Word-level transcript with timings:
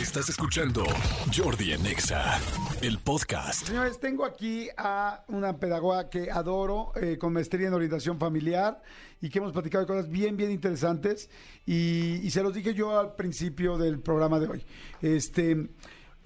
Estás 0.00 0.28
escuchando 0.28 0.84
Jordi 1.36 1.72
en 1.72 1.84
Exa, 1.84 2.38
el 2.82 2.98
podcast. 3.00 3.66
Señores, 3.66 3.98
tengo 3.98 4.24
aquí 4.24 4.68
a 4.76 5.24
una 5.26 5.58
pedagoga 5.58 6.08
que 6.08 6.30
adoro, 6.30 6.92
eh, 6.94 7.18
con 7.18 7.32
maestría 7.32 7.66
en 7.66 7.74
orientación 7.74 8.16
familiar 8.16 8.80
y 9.20 9.28
que 9.28 9.40
hemos 9.40 9.50
platicado 9.52 9.82
de 9.84 9.88
cosas 9.88 10.08
bien, 10.08 10.36
bien 10.36 10.52
interesantes. 10.52 11.28
Y, 11.66 12.20
y 12.22 12.30
se 12.30 12.44
los 12.44 12.54
dije 12.54 12.74
yo 12.74 12.96
al 12.96 13.16
principio 13.16 13.76
del 13.76 13.98
programa 13.98 14.38
de 14.38 14.46
hoy. 14.46 14.64
Este. 15.02 15.68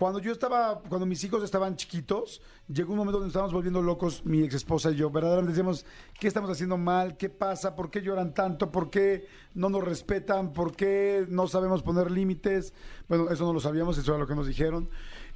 Cuando 0.02 0.18
yo 0.18 0.32
estaba, 0.32 0.80
cuando 0.88 1.06
mis 1.06 1.22
hijos 1.22 1.44
estaban 1.44 1.76
chiquitos, 1.76 2.42
llegó 2.66 2.90
un 2.90 2.98
momento 2.98 3.18
donde 3.18 3.28
estábamos 3.28 3.52
volviendo 3.52 3.80
locos, 3.80 4.26
mi 4.26 4.42
ex 4.42 4.54
esposa 4.56 4.90
y 4.90 4.96
yo. 4.96 5.10
Verdaderamente 5.10 5.52
decíamos, 5.52 5.86
¿qué 6.18 6.26
estamos 6.26 6.50
haciendo 6.50 6.76
mal? 6.76 7.16
¿Qué 7.16 7.28
pasa? 7.28 7.76
¿Por 7.76 7.88
qué 7.88 8.02
lloran 8.02 8.34
tanto? 8.34 8.72
¿Por 8.72 8.90
qué 8.90 9.28
no 9.54 9.68
nos 9.68 9.84
respetan? 9.84 10.52
¿Por 10.52 10.74
qué 10.74 11.24
no 11.28 11.46
sabemos 11.46 11.84
poner 11.84 12.10
límites? 12.10 12.74
Bueno, 13.08 13.30
eso 13.30 13.44
no 13.46 13.52
lo 13.52 13.60
sabíamos, 13.60 13.96
eso 13.96 14.10
era 14.10 14.18
lo 14.18 14.26
que 14.26 14.34
nos 14.34 14.48
dijeron. 14.48 14.88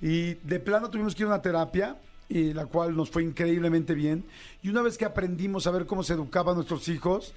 Y 0.02 0.34
de 0.34 0.59
plano 0.59 0.91
tuvimos 0.91 1.15
que 1.15 1.23
ir 1.23 1.27
a 1.27 1.35
una 1.35 1.43
terapia 1.43 2.01
y 2.29 2.52
la 2.52 2.66
cual 2.66 2.96
nos 2.96 3.09
fue 3.09 3.23
increíblemente 3.23 3.95
bien. 3.95 4.24
Y 4.65 4.69
una 4.69 4.83
vez 4.83 4.98
que 4.98 5.05
aprendimos 5.05 5.69
a 5.69 5.71
ver 5.71 5.87
cómo 5.87 6.02
se 6.02 6.15
educaban 6.15 6.57
nuestros 6.57 6.88
hijos, 6.88 7.35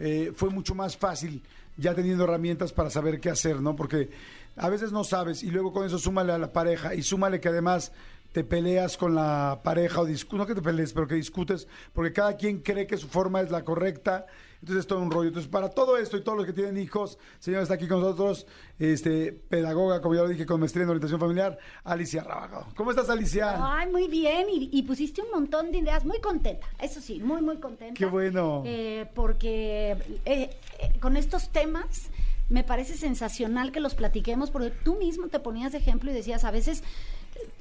eh, 0.00 0.32
fue 0.34 0.50
mucho 0.50 0.74
más 0.74 0.96
fácil 0.96 1.42
ya 1.76 1.94
teniendo 1.94 2.24
herramientas 2.24 2.72
para 2.72 2.90
saber 2.90 3.20
qué 3.20 3.30
hacer, 3.30 3.60
¿no? 3.60 3.76
Porque 3.76 4.10
a 4.56 4.68
veces 4.68 4.92
no 4.92 5.04
sabes 5.04 5.42
y 5.42 5.50
luego 5.50 5.72
con 5.72 5.86
eso 5.86 5.98
súmale 5.98 6.32
a 6.32 6.38
la 6.38 6.52
pareja 6.52 6.94
y 6.94 7.02
súmale 7.02 7.40
que 7.40 7.48
además 7.48 7.92
te 8.32 8.44
peleas 8.44 8.96
con 8.96 9.14
la 9.14 9.60
pareja 9.62 10.00
o 10.00 10.06
no 10.32 10.46
que 10.46 10.54
te 10.54 10.62
pelees, 10.62 10.92
pero 10.92 11.06
que 11.06 11.14
discutes, 11.14 11.68
porque 11.92 12.12
cada 12.12 12.36
quien 12.36 12.60
cree 12.60 12.86
que 12.86 12.96
su 12.96 13.08
forma 13.08 13.40
es 13.40 13.50
la 13.50 13.64
correcta, 13.64 14.26
entonces 14.62 14.84
es 14.84 14.86
todo 14.86 15.00
un 15.00 15.10
rollo. 15.10 15.28
Entonces, 15.28 15.50
para 15.50 15.70
todo 15.70 15.96
esto 15.96 16.16
y 16.16 16.22
todos 16.22 16.38
los 16.38 16.46
que 16.46 16.52
tienen 16.52 16.78
hijos, 16.78 17.18
señora 17.40 17.64
está 17.64 17.74
aquí 17.74 17.88
con 17.88 18.00
nosotros, 18.00 18.46
este, 18.78 19.32
pedagoga, 19.32 20.00
como 20.00 20.14
ya 20.14 20.22
lo 20.22 20.28
dije, 20.28 20.46
con 20.46 20.60
maestría 20.60 20.84
en 20.84 20.90
orientación 20.90 21.18
familiar, 21.18 21.58
Alicia 21.82 22.22
Rábago. 22.22 22.68
¿Cómo 22.76 22.90
estás, 22.90 23.10
Alicia? 23.10 23.56
Ay, 23.58 23.90
muy 23.90 24.06
bien, 24.06 24.46
y, 24.48 24.70
y 24.72 24.82
pusiste 24.84 25.20
un 25.20 25.30
montón 25.32 25.72
de 25.72 25.78
ideas, 25.78 26.04
muy 26.04 26.20
contenta, 26.20 26.64
eso 26.80 27.00
sí, 27.00 27.18
muy, 27.18 27.42
muy 27.42 27.56
contenta. 27.56 27.94
Qué 27.94 28.06
bueno. 28.06 28.62
Eh, 28.64 29.10
porque 29.14 29.96
eh, 30.24 30.56
eh, 30.78 30.98
con 31.00 31.16
estos 31.16 31.50
temas 31.50 32.10
me 32.48 32.62
parece 32.62 32.96
sensacional 32.96 33.72
que 33.72 33.80
los 33.80 33.96
platiquemos, 33.96 34.52
porque 34.52 34.70
tú 34.70 34.96
mismo 34.96 35.26
te 35.26 35.40
ponías 35.40 35.72
de 35.72 35.78
ejemplo 35.78 36.10
y 36.10 36.14
decías, 36.14 36.44
a 36.44 36.52
veces 36.52 36.84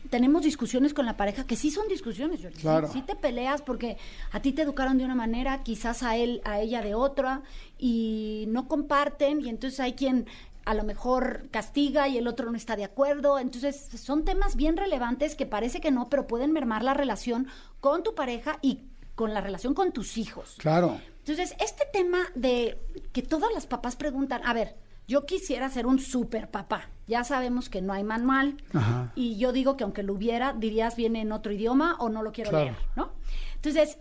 tenemos 0.09 0.43
discusiones 0.43 0.93
con 0.93 1.05
la 1.05 1.15
pareja 1.15 1.45
que 1.47 1.55
sí 1.55 1.71
son 1.71 1.87
discusiones, 1.87 2.41
Jordi. 2.41 2.55
Sí- 2.57 2.61
Claro. 2.61 2.89
Sí, 2.91 3.01
te 3.01 3.15
peleas 3.15 3.61
porque 3.61 3.97
a 4.31 4.41
ti 4.41 4.51
te 4.51 4.61
educaron 4.63 4.97
de 4.97 5.05
una 5.05 5.15
manera, 5.15 5.63
quizás 5.63 6.03
a 6.03 6.17
él, 6.17 6.41
a 6.43 6.59
ella 6.59 6.81
de 6.81 6.95
otra, 6.95 7.43
y 7.79 8.45
no 8.49 8.67
comparten, 8.67 9.41
y 9.41 9.49
entonces 9.49 9.79
hay 9.79 9.93
quien 9.93 10.27
a 10.65 10.73
lo 10.75 10.83
mejor 10.83 11.47
castiga 11.49 12.07
y 12.07 12.17
el 12.17 12.27
otro 12.27 12.51
no 12.51 12.57
está 12.57 12.75
de 12.75 12.83
acuerdo. 12.83 13.39
Entonces, 13.39 13.89
son 13.99 14.25
temas 14.25 14.55
bien 14.55 14.77
relevantes 14.77 15.35
que 15.35 15.47
parece 15.47 15.81
que 15.81 15.89
no, 15.91 16.07
pero 16.09 16.27
pueden 16.27 16.51
mermar 16.51 16.83
la 16.83 16.93
relación 16.93 17.47
con 17.79 18.03
tu 18.03 18.13
pareja 18.13 18.59
y 18.61 18.81
con 19.15 19.33
la 19.33 19.41
relación 19.41 19.73
con 19.73 19.91
tus 19.91 20.17
hijos. 20.17 20.55
Claro. 20.59 20.99
Entonces, 21.19 21.55
este 21.59 21.85
tema 21.91 22.19
de 22.35 22.77
que 23.11 23.21
todas 23.23 23.51
las 23.53 23.65
papás 23.65 23.95
preguntan, 23.95 24.41
a 24.45 24.53
ver, 24.53 24.75
yo 25.11 25.25
quisiera 25.25 25.69
ser 25.69 25.85
un 25.85 25.99
super 25.99 26.49
papá. 26.49 26.89
Ya 27.05 27.25
sabemos 27.25 27.67
que 27.69 27.81
no 27.81 27.91
hay 27.91 28.03
manual. 28.05 28.55
Ajá. 28.73 29.11
Y 29.15 29.35
yo 29.37 29.51
digo 29.51 29.75
que 29.75 29.83
aunque 29.83 30.03
lo 30.03 30.13
hubiera, 30.13 30.53
dirías 30.53 30.95
viene 30.95 31.19
en 31.19 31.33
otro 31.33 31.51
idioma 31.51 31.97
o 31.99 32.07
no 32.07 32.23
lo 32.23 32.31
quiero 32.31 32.51
Claro. 32.51 32.65
leer, 32.65 32.77
¿no? 32.95 33.11
Entonces, 33.55 33.97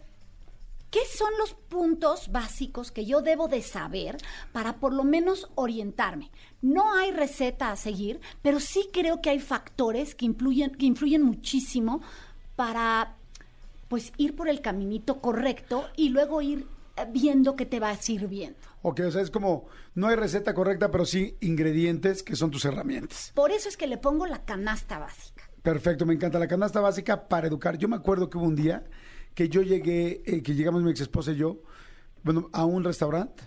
¿qué 0.93 1.01
son 1.13 1.31
los 1.39 1.55
puntos 1.55 2.31
básicos 2.31 2.93
que 2.93 3.07
yo 3.07 3.23
debo 3.23 3.49
de 3.49 3.63
saber 3.63 4.19
para 4.53 4.77
por 4.77 4.93
lo 4.93 5.03
menos 5.03 5.51
orientarme? 5.57 6.31
No 6.63 6.93
hay 6.95 7.11
receta 7.11 7.73
a 7.73 7.77
seguir, 7.77 8.21
pero 8.41 8.61
sí 8.61 8.89
creo 8.93 9.21
que 9.21 9.31
hay 9.31 9.41
factores 9.41 10.15
que 10.15 10.27
influyen, 10.27 10.71
que 10.77 10.87
influyen 10.87 11.23
muchísimo 11.23 12.03
para 12.55 13.17
pues 13.89 14.13
ir 14.17 14.37
por 14.37 14.49
el 14.49 14.61
caminito 14.61 15.21
correcto 15.21 15.89
y 15.97 16.11
luego 16.11 16.41
ir 16.41 16.65
viendo 17.13 17.57
que 17.57 17.67
te 17.67 17.81
va 17.81 17.95
sirviendo. 17.97 18.59
Ok, 18.83 19.01
o 19.07 19.11
sea, 19.11 19.23
es 19.23 19.31
como, 19.31 19.67
no 19.95 20.09
hay 20.09 20.17
receta 20.17 20.55
correcta, 20.55 20.91
pero 20.91 21.05
sí 21.05 21.37
ingredientes 21.41 22.23
que 22.23 22.37
son 22.37 22.51
tus 22.51 22.65
herramientas. 22.65 23.33
Por 23.35 23.51
eso 23.51 23.69
es 23.69 23.77
que 23.77 23.87
le 23.87 23.99
pongo 23.99 24.27
la 24.27 24.45
canasta 24.45 24.99
básica. 24.99 25.51
Perfecto, 25.63 26.07
me 26.07 26.15
encanta 26.15 26.39
la 26.39 26.49
canasta 26.49 26.81
básica 26.81 27.29
para 27.29 27.47
educar. 27.47 27.77
Yo 27.77 27.89
me 27.89 27.97
acuerdo 27.97 28.31
que 28.31 28.39
hubo 28.39 28.47
un 28.47 28.57
día 28.57 28.85
que 29.35 29.49
yo 29.49 29.63
llegué, 29.63 30.23
eh, 30.25 30.43
que 30.43 30.55
llegamos 30.55 30.83
mi 30.83 30.91
ex 30.91 31.01
esposa 31.01 31.33
y 31.33 31.37
yo, 31.37 31.63
bueno, 32.23 32.49
a 32.53 32.65
un 32.65 32.85
restaurante. 32.85 33.45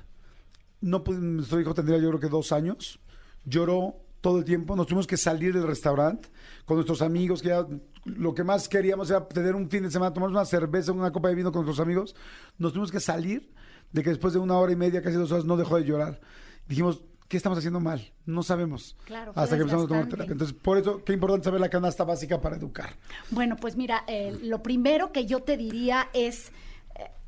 No 0.81 1.03
nuestro 1.07 1.59
hijo 1.59 1.73
tendría 1.73 1.97
yo 1.97 2.09
creo 2.09 2.19
que 2.19 2.29
dos 2.29 2.51
años. 2.51 2.99
Lloró 3.45 4.02
todo 4.23 4.39
el 4.39 4.45
tiempo. 4.45 4.73
Nos 4.77 4.87
tuvimos 4.87 5.05
que 5.05 5.17
salir 5.17 5.53
del 5.53 5.67
restaurante 5.67 6.29
con 6.65 6.77
nuestros 6.77 7.01
amigos, 7.01 7.41
que 7.41 7.49
ya 7.49 7.67
lo 8.05 8.33
que 8.33 8.45
más 8.45 8.69
queríamos 8.69 9.09
era 9.09 9.27
tener 9.27 9.53
un 9.53 9.69
fin 9.69 9.83
de 9.83 9.91
semana, 9.91 10.13
tomar 10.13 10.29
una 10.29 10.45
cerveza, 10.45 10.93
una 10.93 11.11
copa 11.11 11.27
de 11.27 11.35
vino 11.35 11.51
con 11.51 11.65
nuestros 11.65 11.85
amigos. 11.85 12.15
Nos 12.57 12.71
tuvimos 12.71 12.89
que 12.89 13.01
salir 13.01 13.51
de 13.91 14.01
que 14.01 14.11
después 14.11 14.31
de 14.31 14.39
una 14.39 14.57
hora 14.57 14.71
y 14.71 14.77
media, 14.77 15.01
casi 15.01 15.17
dos 15.17 15.29
horas, 15.33 15.43
no 15.43 15.57
dejó 15.57 15.75
de 15.75 15.83
llorar. 15.83 16.21
Dijimos, 16.69 17.03
¿qué 17.27 17.35
estamos 17.35 17.57
haciendo 17.57 17.81
mal? 17.81 18.13
No 18.25 18.43
sabemos. 18.43 18.95
Claro, 19.03 19.33
Hasta 19.35 19.57
que 19.57 19.63
empezamos 19.63 19.85
a 19.85 19.89
tomar 19.89 20.07
terapia. 20.07 20.31
Entonces, 20.31 20.55
por 20.55 20.77
eso, 20.77 21.03
qué 21.03 21.11
importante 21.11 21.43
saber 21.43 21.59
la 21.59 21.69
canasta 21.69 22.05
básica 22.05 22.39
para 22.39 22.55
educar. 22.55 22.91
Bueno, 23.29 23.57
pues 23.57 23.75
mira, 23.75 24.05
eh, 24.07 24.39
lo 24.41 24.63
primero 24.63 25.11
que 25.11 25.25
yo 25.25 25.41
te 25.41 25.57
diría 25.57 26.07
es 26.13 26.53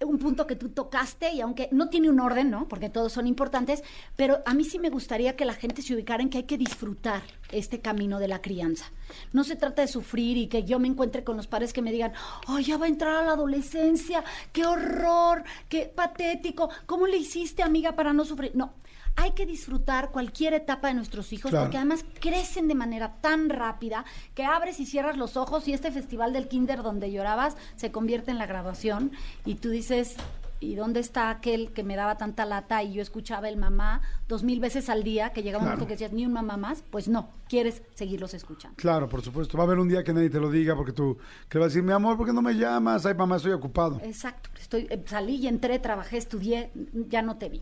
un 0.05 0.19
punto 0.19 0.45
que 0.45 0.55
tú 0.55 0.69
tocaste 0.69 1.31
y 1.31 1.41
aunque 1.41 1.69
no 1.71 1.89
tiene 1.89 2.09
un 2.09 2.19
orden, 2.19 2.51
¿no? 2.51 2.67
Porque 2.67 2.89
todos 2.89 3.13
son 3.13 3.27
importantes, 3.27 3.83
pero 4.15 4.41
a 4.45 4.53
mí 4.53 4.63
sí 4.63 4.79
me 4.79 4.89
gustaría 4.89 5.35
que 5.35 5.45
la 5.45 5.53
gente 5.53 5.81
se 5.81 5.93
ubicara 5.93 6.21
en 6.21 6.29
que 6.29 6.39
hay 6.39 6.43
que 6.43 6.57
disfrutar 6.57 7.23
este 7.51 7.79
camino 7.79 8.19
de 8.19 8.27
la 8.27 8.41
crianza. 8.41 8.91
No 9.33 9.43
se 9.43 9.55
trata 9.55 9.81
de 9.81 9.87
sufrir 9.87 10.37
y 10.37 10.47
que 10.47 10.63
yo 10.63 10.79
me 10.79 10.87
encuentre 10.87 11.23
con 11.23 11.37
los 11.37 11.47
padres 11.47 11.73
que 11.73 11.81
me 11.81 11.91
digan, 11.91 12.13
oh, 12.47 12.59
ya 12.59 12.77
va 12.77 12.85
a 12.85 12.89
entrar 12.89 13.15
a 13.15 13.25
la 13.25 13.33
adolescencia, 13.33 14.23
qué 14.51 14.65
horror, 14.65 15.43
qué 15.69 15.91
patético, 15.93 16.69
¿cómo 16.85 17.07
le 17.07 17.17
hiciste, 17.17 17.63
amiga, 17.63 17.95
para 17.95 18.13
no 18.13 18.25
sufrir? 18.25 18.51
No. 18.55 18.73
Hay 19.17 19.31
que 19.31 19.45
disfrutar 19.45 20.11
cualquier 20.11 20.53
etapa 20.53 20.89
de 20.89 20.93
nuestros 20.93 21.31
hijos 21.33 21.51
Claro. 21.51 21.65
porque 21.65 21.77
además 21.77 22.03
crecen 22.19 22.67
de 22.67 22.75
manera 22.75 23.15
tan 23.21 23.49
rápida 23.49 24.03
que 24.33 24.43
abres 24.43 24.79
y 24.79 24.85
cierras 24.85 25.17
los 25.17 25.37
ojos 25.37 25.67
y 25.67 25.73
este 25.73 25.91
festival 25.91 26.33
del 26.33 26.47
kinder 26.47 26.83
donde 26.83 27.11
llorabas 27.11 27.55
se 27.75 27.91
convierte 27.91 28.31
en 28.31 28.37
la 28.37 28.45
graduación 28.45 29.11
y 29.45 29.55
tú 29.55 29.69
dices, 29.69 30.15
¿y 30.59 30.75
dónde 30.75 30.99
está 30.99 31.29
aquel 31.29 31.71
que 31.71 31.83
me 31.83 31.95
daba 31.95 32.17
tanta 32.17 32.45
lata 32.45 32.83
y 32.83 32.93
yo 32.93 33.01
escuchaba 33.01 33.47
el 33.47 33.55
mamá 33.57 34.01
dos 34.27 34.43
mil 34.43 34.59
veces 34.59 34.89
al 34.89 35.03
día 35.03 35.31
que 35.31 35.43
llegaba 35.43 35.61
un 35.63 35.67
Claro. 35.67 35.77
momento 35.77 35.87
que 35.87 35.93
decías, 35.93 36.11
ni 36.11 36.25
un 36.25 36.33
mamá 36.33 36.57
más? 36.57 36.83
Pues 36.89 37.07
no, 37.07 37.29
quieres 37.47 37.83
seguirlos 37.93 38.33
escuchando. 38.33 38.75
Claro, 38.75 39.07
por 39.07 39.21
supuesto. 39.21 39.57
Va 39.57 39.63
a 39.63 39.67
haber 39.67 39.79
un 39.79 39.87
día 39.87 40.03
que 40.03 40.11
nadie 40.13 40.29
te 40.29 40.39
lo 40.41 40.51
diga 40.51 40.75
porque 40.75 40.91
tú 40.91 41.17
que 41.47 41.57
vas 41.57 41.65
a 41.65 41.67
decir, 41.69 41.83
mi 41.83 41.93
amor, 41.93 42.17
¿por 42.17 42.25
qué 42.27 42.33
no 42.33 42.41
me 42.41 42.53
llamas? 42.53 43.05
Ay, 43.05 43.13
mamá, 43.13 43.37
estoy 43.37 43.53
ocupado. 43.53 43.99
Exacto, 44.03 44.49
estoy, 44.59 44.87
eh, 44.89 45.01
salí 45.05 45.35
y 45.37 45.47
entré, 45.47 45.79
trabajé, 45.79 46.17
estudié, 46.17 46.71
ya 47.09 47.21
no 47.21 47.37
te 47.37 47.47
vi. 47.49 47.61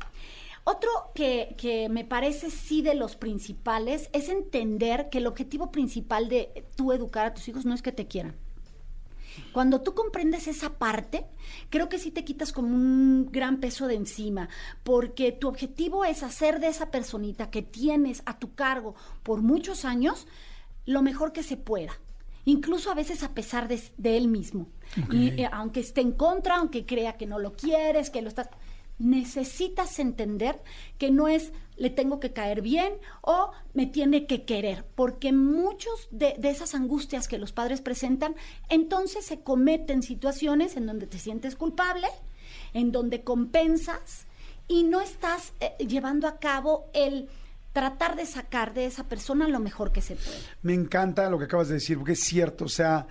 Otro 0.65 0.89
que, 1.13 1.55
que 1.57 1.89
me 1.89 2.05
parece 2.05 2.49
sí 2.49 2.81
de 2.81 2.95
los 2.95 3.15
principales 3.15 4.09
es 4.13 4.29
entender 4.29 5.09
que 5.09 5.17
el 5.17 5.27
objetivo 5.27 5.71
principal 5.71 6.29
de 6.29 6.65
tú 6.75 6.93
educar 6.93 7.25
a 7.25 7.33
tus 7.33 7.47
hijos 7.49 7.65
no 7.65 7.73
es 7.73 7.81
que 7.81 7.91
te 7.91 8.07
quieran. 8.07 8.35
Cuando 9.51 9.81
tú 9.81 9.93
comprendes 9.93 10.47
esa 10.47 10.77
parte, 10.77 11.25
creo 11.69 11.89
que 11.89 11.99
sí 11.99 12.11
te 12.11 12.23
quitas 12.23 12.51
como 12.51 12.69
un 12.69 13.29
gran 13.31 13.59
peso 13.59 13.87
de 13.87 13.95
encima, 13.95 14.49
porque 14.83 15.31
tu 15.31 15.47
objetivo 15.47 16.05
es 16.05 16.23
hacer 16.23 16.59
de 16.59 16.67
esa 16.67 16.91
personita 16.91 17.49
que 17.49 17.61
tienes 17.61 18.21
a 18.25 18.37
tu 18.39 18.53
cargo 18.53 18.95
por 19.23 19.41
muchos 19.41 19.85
años 19.85 20.27
lo 20.85 21.01
mejor 21.01 21.33
que 21.33 21.43
se 21.43 21.57
pueda. 21.57 21.93
Incluso 22.45 22.91
a 22.91 22.95
veces 22.95 23.23
a 23.23 23.33
pesar 23.33 23.67
de, 23.69 23.81
de 23.97 24.17
él 24.17 24.27
mismo. 24.27 24.67
Y 25.11 25.29
eh, 25.41 25.49
aunque 25.51 25.79
esté 25.79 26.01
en 26.01 26.11
contra, 26.11 26.57
aunque 26.57 26.85
crea 26.85 27.13
que 27.13 27.25
no 27.25 27.39
lo 27.39 27.53
quieres, 27.53 28.09
que 28.09 28.21
lo 28.21 28.27
estás 28.27 28.49
necesitas 29.03 29.99
entender 29.99 30.61
que 30.97 31.11
no 31.11 31.27
es 31.27 31.51
le 31.75 31.89
tengo 31.89 32.19
que 32.19 32.33
caer 32.33 32.61
bien 32.61 32.93
o 33.21 33.51
me 33.73 33.87
tiene 33.87 34.27
que 34.27 34.45
querer, 34.45 34.85
porque 34.95 35.33
muchos 35.33 36.07
de, 36.11 36.35
esas 36.43 36.75
angustias 36.75 37.27
que 37.27 37.37
los 37.37 37.51
padres 37.51 37.81
presentan, 37.81 38.35
entonces 38.69 39.25
se 39.25 39.41
cometen 39.41 40.03
situaciones 40.03 40.77
en 40.77 40.85
donde 40.85 41.07
te 41.07 41.17
sientes 41.17 41.55
culpable, 41.55 42.07
en 42.73 42.91
donde 42.91 43.23
compensas 43.23 44.27
y 44.67 44.83
no 44.83 45.01
estás 45.01 45.53
eh, 45.59 45.73
llevando 45.85 46.27
a 46.27 46.39
cabo 46.39 46.89
el 46.93 47.27
tratar 47.73 48.15
de 48.15 48.25
sacar 48.27 48.73
de 48.73 48.85
esa 48.85 49.09
persona 49.09 49.47
lo 49.47 49.59
mejor 49.59 49.91
que 49.91 50.01
se 50.01 50.15
puede. 50.15 50.37
Me 50.61 50.73
encanta 50.73 51.29
lo 51.29 51.39
que 51.39 51.45
acabas 51.45 51.69
de 51.69 51.75
decir, 51.75 51.97
porque 51.97 52.13
es 52.13 52.23
cierto, 52.23 52.65
o 52.65 52.69
sea, 52.69 53.07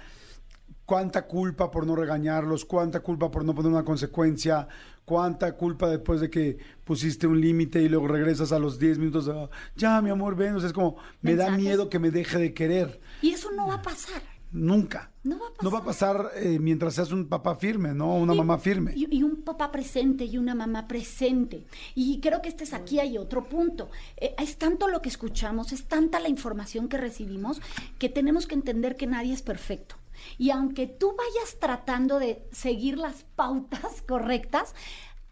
cuánta 0.92 1.26
culpa 1.26 1.70
por 1.70 1.86
no 1.86 1.96
regañarlos, 1.96 2.66
cuánta 2.66 3.00
culpa 3.00 3.30
por 3.30 3.46
no 3.46 3.54
poner 3.54 3.72
una 3.72 3.82
consecuencia, 3.82 4.68
cuánta 5.06 5.56
culpa 5.56 5.88
después 5.88 6.20
de 6.20 6.28
que 6.28 6.58
pusiste 6.84 7.26
un 7.26 7.40
límite 7.40 7.80
y 7.80 7.88
luego 7.88 8.08
regresas 8.08 8.52
a 8.52 8.58
los 8.58 8.78
10 8.78 8.98
minutos, 8.98 9.24
de, 9.24 9.48
ya 9.74 10.02
mi 10.02 10.10
amor, 10.10 10.36
ven, 10.36 10.54
o 10.54 10.60
sea, 10.60 10.66
es 10.66 10.74
como, 10.74 10.96
me 11.22 11.34
da 11.34 11.56
miedo 11.56 11.88
que 11.88 11.98
me 11.98 12.10
deje 12.10 12.38
de 12.38 12.52
querer. 12.52 13.00
Y 13.22 13.30
eso 13.30 13.50
no 13.52 13.68
va 13.68 13.76
a 13.76 13.82
pasar. 13.82 14.20
nunca. 14.50 15.10
No 15.24 15.38
va 15.38 15.46
a 15.46 15.50
pasar. 15.54 15.64
No 15.64 15.70
va 15.70 15.78
a 15.78 15.84
pasar 15.84 16.30
eh, 16.36 16.58
mientras 16.60 16.92
seas 16.94 17.10
un 17.10 17.26
papá 17.26 17.54
firme, 17.56 17.94
¿no? 17.94 18.14
Una 18.16 18.34
Y- 18.34 18.36
mamá 18.36 18.58
firme. 18.58 18.92
Y, 18.94 19.06
y 19.16 19.22
un 19.22 19.36
papá 19.44 19.72
presente 19.72 20.26
y 20.26 20.36
una 20.36 20.54
mamá 20.54 20.86
presente. 20.86 21.64
Y 21.94 22.20
creo 22.20 22.42
que 22.42 22.50
este 22.50 22.64
es 22.64 22.74
aquí 22.74 23.00
hay 23.00 23.16
otro 23.16 23.44
punto. 23.48 23.88
Eh, 24.18 24.34
es 24.38 24.58
tanto 24.58 24.88
lo 24.88 25.00
que 25.00 25.08
escuchamos, 25.08 25.72
es 25.72 25.84
tanta 25.84 26.20
la 26.20 26.28
información 26.28 26.88
que 26.90 26.98
recibimos 26.98 27.62
que 27.98 28.10
tenemos 28.10 28.46
que 28.46 28.54
entender 28.56 28.96
que 28.96 29.06
nadie 29.06 29.32
es 29.32 29.40
perfecto. 29.40 29.94
Y 30.38 30.50
aunque 30.50 30.86
tú 30.86 31.14
vayas 31.16 31.58
tratando 31.58 32.18
de 32.18 32.46
seguir 32.52 32.98
las 32.98 33.24
pautas 33.36 34.02
correctas, 34.08 34.74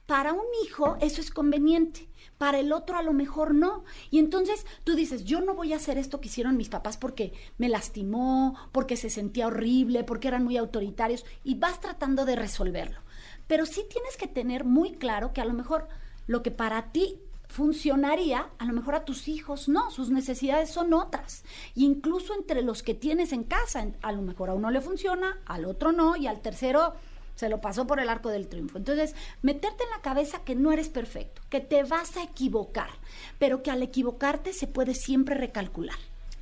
para 0.07 0.33
un 0.33 0.47
hijo 0.65 0.97
eso 1.01 1.21
es 1.21 1.31
conveniente. 1.31 2.09
Para 2.37 2.59
el 2.59 2.73
otro 2.73 2.97
a 2.97 3.03
lo 3.03 3.13
mejor 3.13 3.55
no. 3.55 3.85
Y 4.11 4.19
entonces 4.19 4.67
tú 4.83 4.95
dices, 4.95 5.25
yo 5.25 5.41
no 5.41 5.55
voy 5.55 5.73
a 5.73 5.77
hacer 5.77 5.99
esto 5.99 6.21
que 6.21 6.27
hicieron 6.29 6.57
mis 6.57 6.69
papás 6.69 6.97
porque 6.97 7.33
me 7.59 7.69
lastimó, 7.69 8.57
porque 8.73 8.97
se 8.97 9.09
sentía 9.09 9.47
horrible, 9.47 10.03
porque 10.03 10.29
eran 10.29 10.43
muy 10.43 10.57
autoritarios. 10.57 11.25
Y 11.45 11.57
vas 11.57 11.81
tratando 11.81 12.25
de 12.25 12.35
resolverlo. 12.35 13.01
Pero 13.47 13.67
sí 13.67 13.85
tienes 13.89 14.17
que 14.17 14.27
tener 14.27 14.65
muy 14.65 14.93
claro 14.93 15.33
que 15.33 15.41
a 15.41 15.45
lo 15.45 15.53
mejor 15.53 15.87
lo 16.27 16.43
que 16.43 16.51
para 16.51 16.91
ti 16.93 17.21
funcionaría, 17.51 18.49
a 18.59 18.65
lo 18.65 18.73
mejor 18.73 18.95
a 18.95 19.05
tus 19.05 19.29
hijos 19.29 19.69
no, 19.69 19.91
sus 19.91 20.11
necesidades 20.11 20.71
son 20.71 20.93
otras. 20.95 21.45
Y 21.75 21.85
incluso 21.85 22.35
entre 22.35 22.63
los 22.63 22.83
que 22.83 22.95
tienes 22.95 23.33
en 23.33 23.45
casa, 23.45 23.87
a 24.03 24.13
lo 24.13 24.23
mejor 24.23 24.51
a 24.51 24.55
uno 24.55 24.71
le 24.71 24.81
funciona, 24.81 25.39
al 25.47 25.65
otro 25.65 25.93
no, 25.93 26.17
y 26.17 26.27
al 26.27 26.41
tercero 26.41 26.95
se 27.35 27.49
lo 27.49 27.61
pasó 27.61 27.87
por 27.87 28.01
el 28.01 28.09
arco 28.09 28.29
del 28.29 28.49
triunfo. 28.49 28.79
Entonces, 28.79 29.15
meterte 29.43 29.85
en 29.85 29.91
la 29.91 30.03
cabeza 30.03 30.45
que 30.45 30.55
no 30.55 30.73
eres 30.73 30.89
perfecto, 30.89 31.43
que 31.51 31.61
te 31.61 31.83
vas 31.85 32.17
a 32.17 32.23
equivocar, 32.23 32.91
pero 33.39 33.63
que 33.63 33.71
al 33.71 33.83
equivocarte 33.83 34.53
se 34.53 34.67
puede 34.67 34.95
siempre 34.95 35.35
recalcular, 35.35 35.99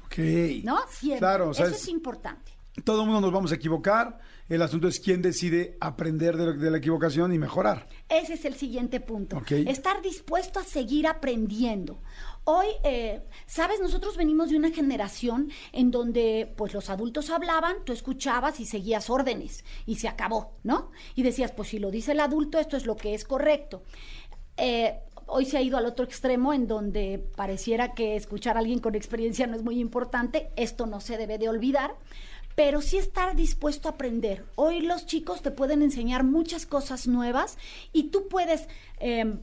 Ok. 0.06 0.19
¿no? 0.64 0.78
Siempre. 0.90 1.19
Claro, 1.20 1.50
o 1.50 1.55
sea, 1.55 1.66
Eso 1.66 1.75
es- 1.76 1.82
es 1.82 1.88
importante. 1.88 2.52
Todo 2.85 3.00
el 3.03 3.06
mundo 3.06 3.20
nos 3.23 3.32
vamos 3.32 3.53
a 3.53 3.56
equivocar. 3.56 4.19
El 4.49 4.62
asunto 4.62 4.88
es 4.88 4.99
quién 5.00 5.20
decide 5.20 5.76
aprender 5.81 6.37
de, 6.37 6.47
lo- 6.47 6.53
de 6.55 6.70
la 6.70 6.79
equivocación 6.79 7.35
y 7.35 7.38
mejorar. 7.38 7.87
Ese 8.09 8.35
es 8.35 8.44
el 8.47 8.55
siguiente 8.55 9.00
punto. 9.00 9.37
Estar 9.69 10.00
dispuesto 10.00 10.59
a 10.61 10.65
seguir 10.65 11.06
aprendiendo. 11.06 12.00
Hoy, 12.44 12.67
eh, 12.82 13.23
sabes, 13.47 13.79
nosotros 13.81 14.17
venimos 14.17 14.49
de 14.49 14.56
una 14.56 14.70
generación 14.70 15.50
en 15.73 15.91
donde 15.91 16.55
pues 16.56 16.73
los 16.73 16.88
adultos 16.88 17.29
hablaban, 17.29 17.76
tú 17.85 17.93
escuchabas 17.93 18.59
y 18.59 18.65
seguías 18.65 19.11
órdenes 19.11 19.67
y 19.85 19.97
se 19.97 20.09
acabó, 20.09 20.56
¿no? 20.62 20.91
Y 21.15 21.25
decías, 21.25 21.53
pues 21.53 21.69
si 21.69 21.79
lo 21.79 21.91
dice 21.91 22.12
el 22.12 22.20
adulto, 22.20 22.59
esto 22.59 22.79
es 22.79 22.87
lo 22.87 22.97
que 22.97 23.12
es 23.12 23.25
correcto. 23.25 23.82
Eh, 24.56 24.99
hoy 25.26 25.44
se 25.44 25.59
ha 25.59 25.62
ido 25.62 25.76
al 25.76 25.85
otro 25.85 26.06
extremo 26.06 26.55
en 26.55 26.67
donde 26.67 27.19
pareciera 27.37 27.93
que 27.93 28.17
escuchar 28.17 28.56
a 28.56 28.61
alguien 28.61 28.79
con 28.79 28.94
experiencia 28.94 29.47
no 29.47 29.55
es 29.56 29.62
muy 29.62 29.79
importante, 29.79 30.49
esto 30.56 30.87
no 30.87 31.00
se 31.00 31.19
debe 31.19 31.37
de 31.37 31.50
olvidar, 31.50 31.91
pero 32.58 32.82
sí 32.82 32.99
estar 32.99 33.37
dispuesto 33.37 33.87
a 33.87 33.93
aprender. 33.93 34.44
Hoy 34.56 34.81
los 34.81 35.06
chicos 35.06 35.43
te 35.43 35.52
pueden 35.52 35.81
enseñar 35.81 36.25
muchas 36.25 36.66
cosas 36.66 37.06
nuevas 37.06 37.56
y 37.93 38.10
tú 38.10 38.26
puedes 38.26 38.66
eh, 38.99 39.37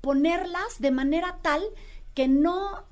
ponerlas 0.00 0.80
de 0.80 0.90
manera 0.90 1.38
tal 1.42 1.62
que 2.12 2.26
no 2.26 2.84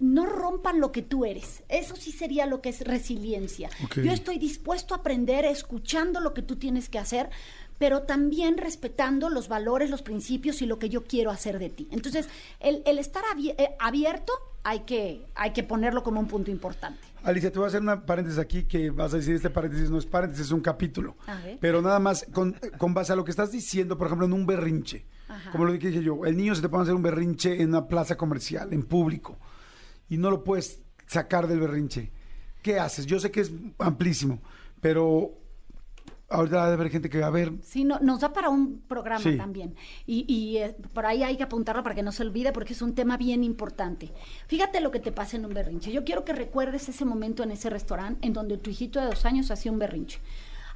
no 0.00 0.26
rompan 0.26 0.80
lo 0.80 0.92
que 0.92 1.00
tú 1.00 1.24
eres. 1.24 1.62
Eso 1.70 1.96
sí 1.96 2.12
sería 2.12 2.44
lo 2.44 2.60
que 2.60 2.68
es 2.68 2.82
resiliencia. 2.82 3.70
Yo 3.96 4.12
estoy 4.12 4.38
dispuesto 4.38 4.94
a 4.94 4.98
aprender 4.98 5.46
escuchando 5.46 6.20
lo 6.20 6.34
que 6.34 6.42
tú 6.42 6.56
tienes 6.56 6.90
que 6.90 6.98
hacer, 6.98 7.30
pero 7.78 8.02
también 8.02 8.58
respetando 8.58 9.30
los 9.30 9.48
valores, 9.48 9.88
los 9.88 10.02
principios 10.02 10.60
y 10.60 10.66
lo 10.66 10.78
que 10.78 10.90
yo 10.90 11.04
quiero 11.04 11.30
hacer 11.30 11.58
de 11.58 11.70
ti. 11.70 11.88
Entonces, 11.90 12.28
el, 12.60 12.82
el 12.84 12.98
estar 12.98 13.22
eh, 13.38 13.76
abierto 13.78 14.32
hay 14.66 14.80
que, 14.80 15.24
hay 15.36 15.52
que 15.52 15.62
ponerlo 15.62 16.02
como 16.02 16.18
un 16.18 16.26
punto 16.26 16.50
importante. 16.50 16.98
Alicia, 17.22 17.52
te 17.52 17.58
voy 17.60 17.66
a 17.66 17.68
hacer 17.68 17.80
una 17.80 18.04
paréntesis 18.04 18.40
aquí 18.40 18.64
que 18.64 18.90
vas 18.90 19.14
a 19.14 19.18
decir, 19.18 19.36
este 19.36 19.48
paréntesis 19.48 19.90
no 19.90 19.96
es 19.96 20.06
paréntesis, 20.06 20.46
es 20.46 20.50
un 20.50 20.60
capítulo. 20.60 21.16
Pero 21.60 21.80
nada 21.80 22.00
más, 22.00 22.26
con, 22.32 22.52
con 22.76 22.92
base 22.92 23.12
a 23.12 23.16
lo 23.16 23.24
que 23.24 23.30
estás 23.30 23.52
diciendo, 23.52 23.96
por 23.96 24.08
ejemplo, 24.08 24.26
en 24.26 24.32
un 24.32 24.44
berrinche. 24.44 25.06
Ajá. 25.28 25.52
Como 25.52 25.66
lo 25.66 25.72
que 25.78 25.86
dije 25.86 26.02
yo, 26.02 26.26
el 26.26 26.36
niño 26.36 26.52
se 26.56 26.62
te 26.62 26.68
pone 26.68 26.80
a 26.80 26.82
hacer 26.82 26.96
un 26.96 27.02
berrinche 27.02 27.62
en 27.62 27.68
una 27.68 27.86
plaza 27.86 28.16
comercial, 28.16 28.72
en 28.72 28.82
público, 28.82 29.38
y 30.08 30.16
no 30.16 30.30
lo 30.30 30.42
puedes 30.42 30.82
sacar 31.06 31.46
del 31.46 31.60
berrinche. 31.60 32.10
¿Qué 32.60 32.80
haces? 32.80 33.06
Yo 33.06 33.20
sé 33.20 33.30
que 33.30 33.42
es 33.42 33.52
amplísimo, 33.78 34.42
pero 34.80 35.30
ahorita 36.28 36.64
ha 36.64 36.68
de 36.68 36.74
haber 36.74 36.90
gente 36.90 37.08
que 37.08 37.20
va 37.20 37.26
a 37.28 37.30
ver, 37.30 37.52
Sí, 37.62 37.84
no, 37.84 37.98
nos 38.00 38.20
da 38.20 38.32
para 38.32 38.48
un 38.50 38.80
programa 38.88 39.20
Sí. 39.22 39.36
también. 39.36 39.74
Y, 40.06 40.24
y, 40.32 40.58
eh, 40.58 40.76
por 40.92 41.06
ahí 41.06 41.22
hay 41.22 41.36
que 41.36 41.42
apuntarlo 41.44 41.82
para 41.82 41.94
que 41.94 42.02
no 42.02 42.12
se 42.12 42.22
olvide 42.22 42.52
porque 42.52 42.72
es 42.72 42.82
un 42.82 42.94
tema 42.94 43.16
bien 43.16 43.44
importante. 43.44 44.12
Fíjate 44.46 44.80
lo 44.80 44.90
que 44.90 45.00
te 45.00 45.12
pasa 45.12 45.36
en 45.36 45.44
un 45.46 45.54
berrinche. 45.54 45.92
Yo 45.92 46.04
quiero 46.04 46.24
que 46.24 46.32
recuerdes 46.32 46.88
ese 46.88 47.04
momento 47.04 47.42
en 47.42 47.50
ese 47.52 47.70
restaurante 47.70 48.26
en 48.26 48.32
donde 48.32 48.58
tu 48.58 48.70
hijito 48.70 49.00
de 49.00 49.06
dos 49.06 49.24
años 49.24 49.50
hacía 49.50 49.70
un 49.72 49.78
berrinche. 49.78 50.18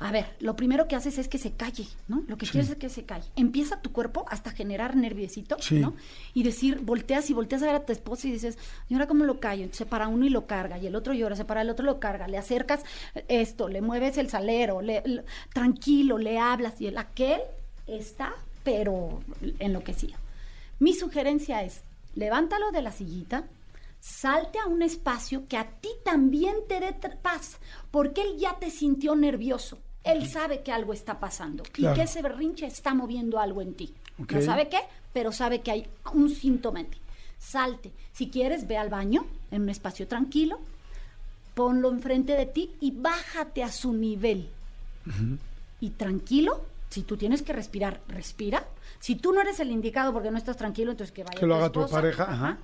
A 0.03 0.11
ver, 0.13 0.35
lo 0.41 0.57
primero 0.57 0.89
que 0.89 0.97
haces 0.97 1.19
es 1.19 1.29
que 1.29 1.37
se 1.37 1.53
calle, 1.53 1.87
¿no? 2.09 2.25
Lo 2.27 2.39
que 2.39 2.47
quieres 2.47 2.71
es 2.71 2.77
que 2.77 2.89
se 2.89 3.05
calle. 3.05 3.29
Empieza 3.37 3.83
tu 3.83 3.93
cuerpo 3.93 4.25
hasta 4.29 4.51
generar 4.51 4.97
nerviosito, 4.97 5.57
Sí. 5.61 5.79
¿no? 5.79 5.95
Y 6.33 6.43
decir, 6.43 6.81
volteas 6.81 7.29
y 7.29 7.35
volteas 7.35 7.63
a 7.63 7.67
ver 7.67 7.75
a 7.75 7.85
tu 7.85 7.93
esposa 7.93 8.27
y 8.27 8.33
dices, 8.33 8.57
¿y 8.89 8.95
ahora 8.95 9.07
cómo 9.07 9.27
lo 9.27 9.39
callo? 9.41 9.63
Entonces 9.63 9.79
se 9.79 9.87
para 9.87 10.09
uno 10.09 10.25
y 10.25 10.31
lo 10.31 10.47
carga, 10.47 10.79
y 10.79 10.87
el 10.87 10.97
otro 10.97 11.13
llora, 11.13 11.37
se 11.37 11.45
para 11.45 11.61
el 11.61 11.69
otro 11.69 11.85
lo 11.85 12.01
carga, 12.01 12.29
le 12.29 12.39
acercas 12.39 12.83
esto, 13.29 13.69
le 13.69 13.83
mueves 13.83 14.17
el 14.17 14.31
salero, 14.31 14.81
le, 14.81 15.03
le- 15.05 15.25
tranquilo, 15.53 16.17
le 16.17 16.39
hablas, 16.39 16.81
y 16.81 16.87
el 16.87 16.97
aquel 16.97 17.43
está, 17.87 18.33
pero 18.65 19.21
enloquecido. 19.59 20.17
Mi 20.79 20.95
sugerencia 20.95 21.63
es, 21.63 21.83
levántalo 22.15 22.71
de 22.73 22.81
la 22.81 22.93
sillita, 22.93 23.45
salte 24.01 24.59
a 24.59 24.67
un 24.67 24.81
espacio 24.81 25.47
que 25.47 25.59
a 25.59 25.69
ti 25.69 25.91
también 26.07 26.55
te 26.69 26.81
dé 26.81 26.95
paz, 27.23 27.59
porque 27.91 28.23
él 28.23 28.39
ya 28.39 28.59
te 28.59 28.71
sintió 28.71 29.15
nervioso. 29.15 29.77
Él 30.05 30.27
sabe 30.29 30.63
que 30.63 30.73
algo 30.73 30.93
está 30.93 31.21
pasando 31.21 31.63
Claro. 31.65 31.95
y 31.95 31.99
que 31.99 32.05
ese 32.05 32.23
berrinche 32.23 32.67
está 32.67 32.95
moviendo 32.95 33.39
algo 33.39 33.61
en 33.63 33.75
ti. 33.75 33.95
No 34.19 34.41
sabe 34.43 34.69
qué, 34.69 34.79
pero 35.13 35.33
sabe 35.33 35.61
que 35.61 35.71
hay 35.71 35.87
un 36.15 36.31
síntoma 36.31 36.81
en 36.81 36.87
ti. 36.87 36.99
Salte. 37.39 37.93
Si 38.13 38.29
quieres, 38.31 38.67
ve 38.67 38.77
al 38.77 38.89
baño 38.91 39.27
en 39.51 39.63
un 39.63 39.69
espacio 39.71 40.07
tranquilo, 40.07 40.59
ponlo 41.55 41.91
enfrente 41.91 42.35
de 42.35 42.47
ti 42.47 42.73
y 42.81 42.91
bájate 42.93 43.63
a 43.63 43.71
su 43.73 43.93
nivel. 43.93 44.49
Y 45.81 45.91
tranquilo, 45.91 46.65
si 46.91 47.03
tú 47.03 47.17
tienes 47.17 47.43
que 47.43 47.53
respirar, 47.53 48.01
respira. 48.09 48.67
Si 48.99 49.17
tú 49.17 49.33
no 49.33 49.41
eres 49.41 49.61
el 49.61 49.71
indicado 49.71 50.13
porque 50.13 50.31
no 50.31 50.37
estás 50.39 50.57
tranquilo, 50.57 50.91
entonces 50.91 51.13
que 51.15 51.25
vaya 51.25 51.39
Que 51.39 51.47
lo 51.47 51.55
tu 51.55 51.59
haga 51.59 51.73
tu 51.73 51.81
esposa. 51.81 51.97
pareja, 51.97 52.25
ajá. 52.31 52.59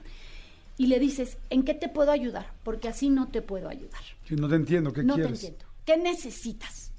Y 0.79 0.89
le 0.89 0.99
dices, 0.99 1.39
¿en 1.49 1.63
qué 1.65 1.73
te 1.73 1.89
puedo 1.89 2.11
ayudar? 2.13 2.53
Porque 2.63 2.89
así 2.89 3.09
no 3.09 3.29
te 3.29 3.41
puedo 3.41 3.69
ayudar. 3.71 4.01
no 4.31 4.49
te 4.49 4.57
entiendo, 4.57 4.93
¿qué 4.93 5.03
no 5.03 5.15
quieres? 5.15 5.41
te 5.41 5.47
entiendo. 5.47 5.73
¿Qué 5.87 5.97
necesitas? 5.97 6.93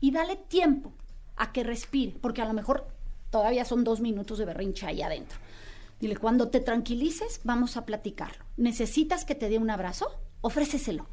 Y 0.00 0.10
dale 0.10 0.36
tiempo 0.36 0.92
a 1.36 1.52
que 1.52 1.64
respire, 1.64 2.16
porque 2.20 2.42
a 2.42 2.46
lo 2.46 2.52
mejor 2.52 2.86
todavía 3.30 3.64
son 3.64 3.84
dos 3.84 4.00
minutos 4.00 4.38
de 4.38 4.44
berrinche 4.44 4.86
ahí 4.86 5.02
adentro. 5.02 5.38
Dile, 6.00 6.16
cuando 6.16 6.48
te 6.48 6.60
tranquilices, 6.60 7.40
vamos 7.44 7.76
a 7.76 7.84
platicarlo. 7.84 8.44
¿Necesitas 8.56 9.24
que 9.24 9.34
te 9.34 9.48
dé 9.48 9.58
un 9.58 9.70
abrazo? 9.70 10.06
Ofréceselo. 10.40 11.06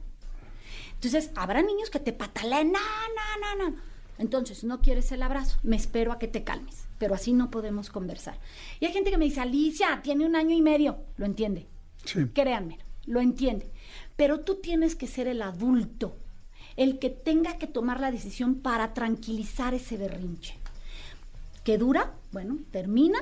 Entonces, 0.93 1.31
habrá 1.35 1.61
niños 1.61 1.89
que 1.89 1.99
te 1.99 2.13
pataleen, 2.13 2.71
no, 2.71 2.79
no, 2.79 3.55
no, 3.55 3.69
no. 3.69 3.77
Entonces, 4.17 4.63
no 4.63 4.81
quieres 4.81 5.11
el 5.11 5.21
abrazo, 5.21 5.59
me 5.61 5.75
espero 5.75 6.11
a 6.11 6.17
que 6.17 6.27
te 6.27 6.43
calmes, 6.43 6.87
pero 6.97 7.13
así 7.13 7.33
no 7.33 7.51
podemos 7.51 7.89
conversar. 7.89 8.39
Y 8.79 8.85
hay 8.85 8.93
gente 8.93 9.11
que 9.11 9.17
me 9.17 9.25
dice, 9.25 9.41
Alicia, 9.41 9.99
tiene 10.01 10.25
un 10.25 10.35
año 10.35 10.55
y 10.55 10.61
medio, 10.61 10.97
lo 11.17 11.25
entiende. 11.25 11.67
Sí. 12.03 12.25
Créanme, 12.33 12.79
lo 13.05 13.21
entiende. 13.21 13.69
Pero 14.15 14.39
tú 14.39 14.55
tienes 14.55 14.95
que 14.95 15.05
ser 15.05 15.27
el 15.27 15.41
adulto, 15.41 16.17
el 16.77 16.99
que 16.99 17.09
tenga 17.09 17.57
que 17.57 17.67
tomar 17.67 17.99
la 17.99 18.11
decisión 18.11 18.55
para 18.55 18.93
tranquilizar 18.93 19.73
ese 19.73 19.97
berrinche. 19.97 20.57
¿Qué 21.63 21.77
dura? 21.77 22.13
Bueno, 22.31 22.59
termina, 22.71 23.19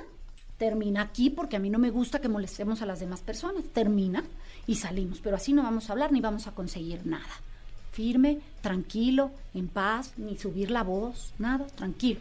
termina 0.57 1.01
aquí 1.01 1.29
porque 1.29 1.55
a 1.55 1.59
mí 1.59 1.69
no 1.69 1.79
me 1.79 1.89
gusta 1.89 2.21
que 2.21 2.29
molestemos 2.29 2.81
a 2.81 2.85
las 2.85 2.99
demás 2.99 3.21
personas. 3.21 3.63
Termina 3.73 4.23
y 4.67 4.75
salimos, 4.75 5.19
pero 5.19 5.37
así 5.37 5.53
no 5.53 5.63
vamos 5.63 5.89
a 5.89 5.93
hablar 5.93 6.11
ni 6.11 6.21
vamos 6.21 6.45
a 6.45 6.51
conseguir 6.51 7.05
nada. 7.07 7.23
Firme, 7.91 8.39
tranquilo, 8.61 9.31
en 9.53 9.69
paz, 9.69 10.13
ni 10.17 10.37
subir 10.37 10.69
la 10.69 10.83
voz, 10.83 11.33
nada, 11.39 11.65
tranquilo. 11.67 12.19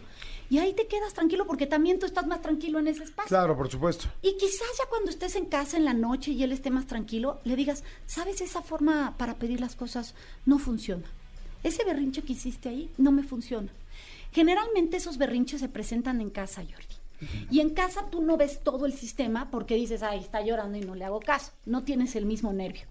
Y 0.49 0.59
ahí 0.59 0.73
te 0.73 0.87
quedas 0.87 1.14
tranquilo 1.14 1.47
porque 1.47 1.67
también 1.67 1.99
tú 1.99 2.07
estás 2.07 2.29
más 2.29 2.43
tranquilo 2.43 2.79
en 2.79 2.87
ese 2.87 3.03
espacio. 3.03 3.29
Claro, 3.29 3.57
por 3.57 3.69
supuesto. 3.69 4.07
Y 4.23 4.37
quizás 4.37 4.69
ya 4.79 4.88
cuando 4.88 5.11
estés 5.11 5.35
en 5.35 5.47
casa 5.47 5.76
en 5.76 5.85
la 5.85 5.95
noche 5.95 6.31
y 6.31 6.43
él 6.45 6.53
esté 6.53 6.71
más 6.71 6.87
tranquilo, 6.87 7.41
le 7.43 7.57
digas, 7.57 7.83
sabes, 8.07 8.41
esa 8.41 8.62
forma 8.62 9.14
para 9.19 9.35
pedir 9.35 9.61
las 9.61 9.75
cosas 9.75 10.14
no 10.47 10.59
funciona. 10.61 11.07
Ese 11.64 11.83
berrinche 11.83 12.23
que 12.23 12.35
hiciste 12.35 12.68
ahí 12.68 12.90
no 12.99 13.11
me 13.11 13.23
funciona. 13.23 13.73
Generalmente 14.33 14.99
esos 14.99 15.18
berrinches 15.18 15.61
se 15.61 15.68
presentan 15.68 16.21
en 16.21 16.30
casa, 16.30 16.62
Jordi. 16.62 17.03
Y 17.50 17.61
en 17.61 17.71
casa 17.71 18.06
tú 18.11 18.23
no 18.23 18.37
ves 18.37 18.61
todo 18.62 18.87
el 18.87 18.92
sistema 18.92 19.50
porque 19.50 19.76
dices, 19.76 20.02
ay, 20.02 20.21
está 20.21 20.42
llorando 20.42 20.76
y 20.78 20.83
no 20.83 20.94
le 20.94 21.04
hago 21.04 21.21
caso. 21.21 21.52
No 21.64 21.85
tienes 21.85 22.16
el 22.16 22.26
mismo 22.26 22.52
nervio. 22.52 22.83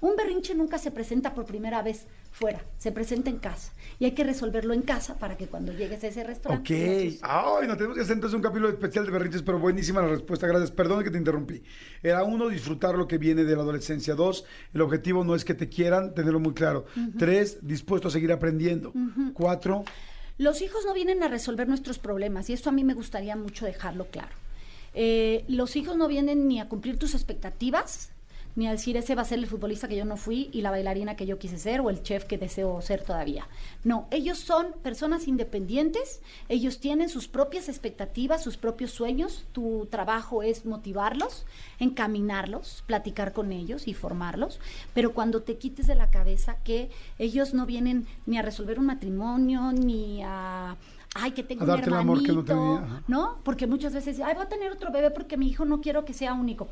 Un 0.00 0.16
berrinche 0.16 0.54
nunca 0.54 0.78
se 0.78 0.90
presenta 0.90 1.34
por 1.34 1.46
primera 1.46 1.82
vez 1.82 2.06
fuera, 2.30 2.60
se 2.78 2.92
presenta 2.92 3.30
en 3.30 3.38
casa. 3.38 3.72
Y 3.98 4.04
hay 4.04 4.12
que 4.12 4.24
resolverlo 4.24 4.74
en 4.74 4.82
casa 4.82 5.18
para 5.18 5.36
que 5.36 5.46
cuando 5.46 5.72
llegues 5.72 6.02
a 6.04 6.08
ese 6.08 6.20
Ok. 6.22 6.26
restaurante... 6.26 7.18
Ay, 7.22 7.68
no 7.68 7.76
tenemos 7.76 7.96
que 7.96 8.02
hacer 8.02 8.14
entonces 8.14 8.36
un 8.36 8.42
capítulo 8.42 8.68
especial 8.68 9.06
de 9.06 9.12
berrinches, 9.12 9.42
pero 9.42 9.58
buenísima 9.58 10.02
la 10.02 10.08
respuesta. 10.08 10.46
Gracias. 10.46 10.70
Perdón 10.70 11.04
que 11.04 11.10
te 11.10 11.18
interrumpí. 11.18 11.62
Era 12.02 12.22
uno, 12.24 12.48
disfrutar 12.48 12.96
lo 12.96 13.06
que 13.08 13.18
viene 13.18 13.44
de 13.44 13.56
la 13.56 13.62
adolescencia. 13.62 14.14
Dos, 14.14 14.44
el 14.74 14.80
objetivo 14.82 15.24
no 15.24 15.34
es 15.34 15.44
que 15.44 15.54
te 15.54 15.68
quieran, 15.68 16.14
tenerlo 16.14 16.40
muy 16.40 16.52
claro. 16.54 16.84
Tres, 17.18 17.58
dispuesto 17.62 18.08
a 18.08 18.10
seguir 18.10 18.32
aprendiendo. 18.32 18.92
Cuatro, 19.32 19.84
Los 20.38 20.62
hijos 20.62 20.84
no 20.86 20.94
vienen 20.94 21.22
a 21.22 21.28
resolver 21.28 21.68
nuestros 21.68 21.98
problemas 21.98 22.48
y 22.48 22.52
esto 22.52 22.70
a 22.70 22.72
mí 22.72 22.84
me 22.84 22.94
gustaría 22.94 23.36
mucho 23.36 23.66
dejarlo 23.66 24.06
claro. 24.06 24.34
Eh, 24.94 25.44
los 25.48 25.76
hijos 25.76 25.96
no 25.96 26.08
vienen 26.08 26.48
ni 26.48 26.60
a 26.60 26.68
cumplir 26.68 26.98
tus 26.98 27.14
expectativas, 27.14 28.11
ni 28.54 28.66
a 28.66 28.70
decir 28.70 28.96
ese 28.96 29.14
va 29.14 29.22
a 29.22 29.26
ser 29.26 29.38
el 29.38 29.46
futbolista 29.46 29.88
que 29.88 29.96
yo 29.96 30.04
no 30.04 30.16
fui 30.16 30.50
y 30.52 30.60
la 30.60 30.70
bailarina 30.70 31.16
que 31.16 31.26
yo 31.26 31.38
quise 31.38 31.58
ser 31.58 31.80
o 31.80 31.90
el 31.90 32.02
chef 32.02 32.24
que 32.24 32.38
deseo 32.38 32.80
ser 32.82 33.02
todavía. 33.02 33.46
No, 33.84 34.06
ellos 34.10 34.38
son 34.38 34.68
personas 34.82 35.28
independientes, 35.28 36.20
ellos 36.48 36.78
tienen 36.78 37.08
sus 37.08 37.28
propias 37.28 37.68
expectativas, 37.68 38.42
sus 38.42 38.56
propios 38.56 38.90
sueños, 38.90 39.44
tu 39.52 39.86
trabajo 39.90 40.42
es 40.42 40.66
motivarlos, 40.66 41.46
encaminarlos, 41.78 42.84
platicar 42.86 43.32
con 43.32 43.52
ellos 43.52 43.88
y 43.88 43.94
formarlos, 43.94 44.60
pero 44.94 45.12
cuando 45.12 45.42
te 45.42 45.56
quites 45.56 45.86
de 45.86 45.94
la 45.94 46.10
cabeza 46.10 46.56
que 46.64 46.90
ellos 47.18 47.54
no 47.54 47.66
vienen 47.66 48.06
ni 48.26 48.38
a 48.38 48.42
resolver 48.42 48.78
un 48.78 48.86
matrimonio, 48.86 49.72
ni 49.72 50.22
a... 50.24 50.76
Ay, 51.14 51.32
que 51.32 51.42
tengo 51.42 51.60
A 51.60 51.64
un 51.64 51.70
darte 51.70 51.90
el 51.90 51.96
amor 51.96 52.22
que 52.22 52.32
no 52.32 52.40
hermanito, 52.40 52.78
tenía. 52.78 53.02
¿no? 53.06 53.36
Porque 53.44 53.66
muchas 53.66 53.92
veces, 53.92 54.18
ay, 54.20 54.34
voy 54.34 54.44
a 54.44 54.48
tener 54.48 54.72
otro 54.72 54.90
bebé 54.90 55.10
porque 55.10 55.36
mi 55.36 55.46
hijo 55.46 55.66
no 55.66 55.82
quiero 55.82 56.06
que 56.06 56.14
sea 56.14 56.32
único. 56.32 56.68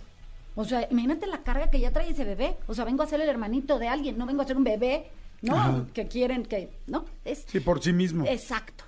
O 0.55 0.65
sea, 0.65 0.87
imagínate 0.91 1.27
la 1.27 1.43
carga 1.43 1.71
que 1.71 1.81
ya 1.81 1.93
trae 1.93 2.11
ese 2.11 2.25
bebé. 2.25 2.57
O 2.67 2.75
sea, 2.75 2.85
vengo 2.85 3.03
a 3.03 3.07
ser 3.07 3.21
el 3.21 3.29
hermanito 3.29 3.79
de 3.79 3.89
alguien, 3.89 4.19
no 4.19 4.27
vengo 4.27 4.43
a 4.43 4.47
ser 4.47 4.57
un 4.57 4.65
bebé, 4.65 5.11
¿no? 5.43 5.55
Ajá. 5.55 5.87
Que 5.95 6.09
quieren 6.09 6.45
que, 6.45 6.71
¿no? 6.87 7.05
Es, 7.25 7.45
sí, 7.47 7.61
por 7.61 7.83
sí 7.83 7.93
mismo. 7.93 8.25
Exacto. 8.27 8.85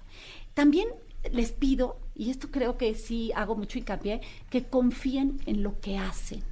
También 0.55 0.89
les 1.31 1.53
pido, 1.53 1.97
y 2.15 2.31
esto 2.31 2.49
creo 2.51 2.77
que 2.77 2.95
sí 2.95 3.33
hago 3.35 3.55
mucho 3.55 3.79
hincapié, 3.79 4.21
que 4.51 4.65
confíen 4.65 5.41
en 5.47 5.63
lo 5.63 5.81
que 5.81 5.99
hacen. 5.99 6.43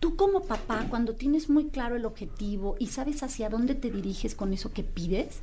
Tú 0.00 0.16
como 0.16 0.42
papá, 0.42 0.86
cuando 0.90 1.14
tienes 1.14 1.48
muy 1.48 1.68
claro 1.68 1.94
el 1.94 2.06
objetivo 2.06 2.74
y 2.78 2.88
sabes 2.88 3.22
hacia 3.22 3.48
dónde 3.48 3.74
te 3.74 3.90
diriges 3.90 4.34
con 4.34 4.52
eso 4.52 4.72
que 4.72 4.82
pides, 4.82 5.40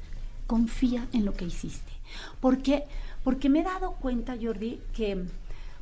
confía 0.47 1.07
en 1.13 1.23
lo 1.23 1.33
que 1.33 1.45
hiciste. 1.45 1.91
¿Por 2.41 2.57
qué? 2.61 2.83
Porque 3.23 3.47
me 3.47 3.59
he 3.59 3.63
dado 3.63 3.93
cuenta, 3.93 4.35
Jordi, 4.41 4.81
que 4.93 5.25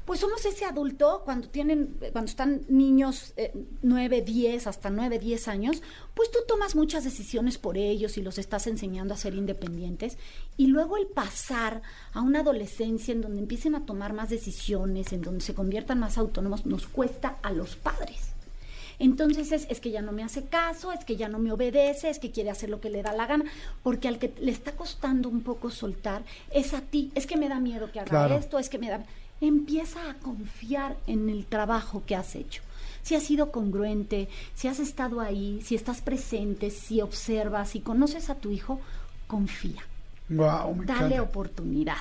pues 0.07 0.21
somos 0.21 0.45
ese 0.45 0.63
adulto 0.63 1.21
cuando 1.25 1.49
tienen, 1.49 1.97
cuando 2.13 2.29
están 2.29 2.61
niños 2.69 3.33
eh, 3.35 3.51
9, 3.81 4.21
10, 4.21 4.65
hasta 4.65 4.89
9, 4.89 5.19
10 5.19 5.47
años, 5.49 5.83
pues 6.15 6.31
tú 6.31 6.39
tomas 6.47 6.77
muchas 6.77 7.03
decisiones 7.03 7.57
por 7.57 7.77
ellos 7.77 8.17
y 8.17 8.21
los 8.21 8.37
estás 8.37 8.67
enseñando 8.67 9.13
a 9.13 9.17
ser 9.17 9.35
independientes. 9.35 10.17
Y 10.55 10.67
luego 10.67 10.95
el 10.95 11.07
pasar 11.07 11.81
a 12.13 12.21
una 12.21 12.39
adolescencia 12.39 13.11
en 13.11 13.19
donde 13.19 13.41
empiecen 13.41 13.75
a 13.75 13.85
tomar 13.85 14.13
más 14.13 14.29
decisiones, 14.29 15.11
en 15.11 15.21
donde 15.23 15.43
se 15.43 15.53
conviertan 15.53 15.99
más 15.99 16.17
autónomos, 16.17 16.65
nos 16.65 16.87
cuesta 16.87 17.37
a 17.43 17.51
los 17.51 17.75
padres. 17.75 18.29
Entonces 18.99 19.51
es, 19.51 19.67
es 19.69 19.81
que 19.81 19.91
ya 19.91 20.01
no 20.01 20.13
me 20.13 20.23
hace 20.23 20.45
caso, 20.45 20.93
es 20.93 21.03
que 21.03 21.17
ya 21.17 21.27
no 21.27 21.37
me 21.37 21.51
obedece, 21.51 22.09
es 22.09 22.17
que 22.19 22.31
quiere 22.31 22.49
hacer 22.49 22.69
lo 22.69 22.79
que 22.79 22.89
le 22.89 23.03
da 23.03 23.11
la 23.11 23.27
gana, 23.27 23.43
porque 23.83 24.07
al 24.07 24.19
que 24.19 24.33
le 24.39 24.51
está 24.51 24.71
costando 24.71 25.27
un 25.27 25.41
poco 25.41 25.69
soltar 25.69 26.23
es 26.51 26.73
a 26.73 26.79
ti, 26.79 27.11
es 27.13 27.27
que 27.27 27.35
me 27.35 27.49
da 27.49 27.59
miedo 27.59 27.91
que 27.91 27.99
haga 27.99 28.09
Claro. 28.09 28.37
esto, 28.37 28.57
es 28.57 28.69
que 28.69 28.79
me 28.79 28.89
da... 28.89 29.05
Empieza 29.41 30.09
a 30.09 30.15
confiar 30.15 30.97
en 31.07 31.29
el 31.29 31.45
trabajo 31.45 32.03
que 32.05 32.15
has 32.15 32.35
hecho. 32.35 32.61
Si 33.03 33.15
has 33.15 33.23
sido 33.23 33.51
congruente, 33.51 34.27
si 34.55 34.67
has 34.67 34.79
estado 34.79 35.21
ahí, 35.21 35.61
si 35.63 35.75
estás 35.75 36.01
presente, 36.01 36.71
si 36.71 37.01
observas, 37.01 37.69
si 37.69 37.79
conoces 37.79 38.29
a 38.29 38.35
tu 38.35 38.51
hijo, 38.51 38.79
confía 39.27 39.81
Wow, 40.29 40.75
me 40.75 40.85
dale 40.85 41.05
encanta. 41.15 41.21
oportunidad. 41.21 41.97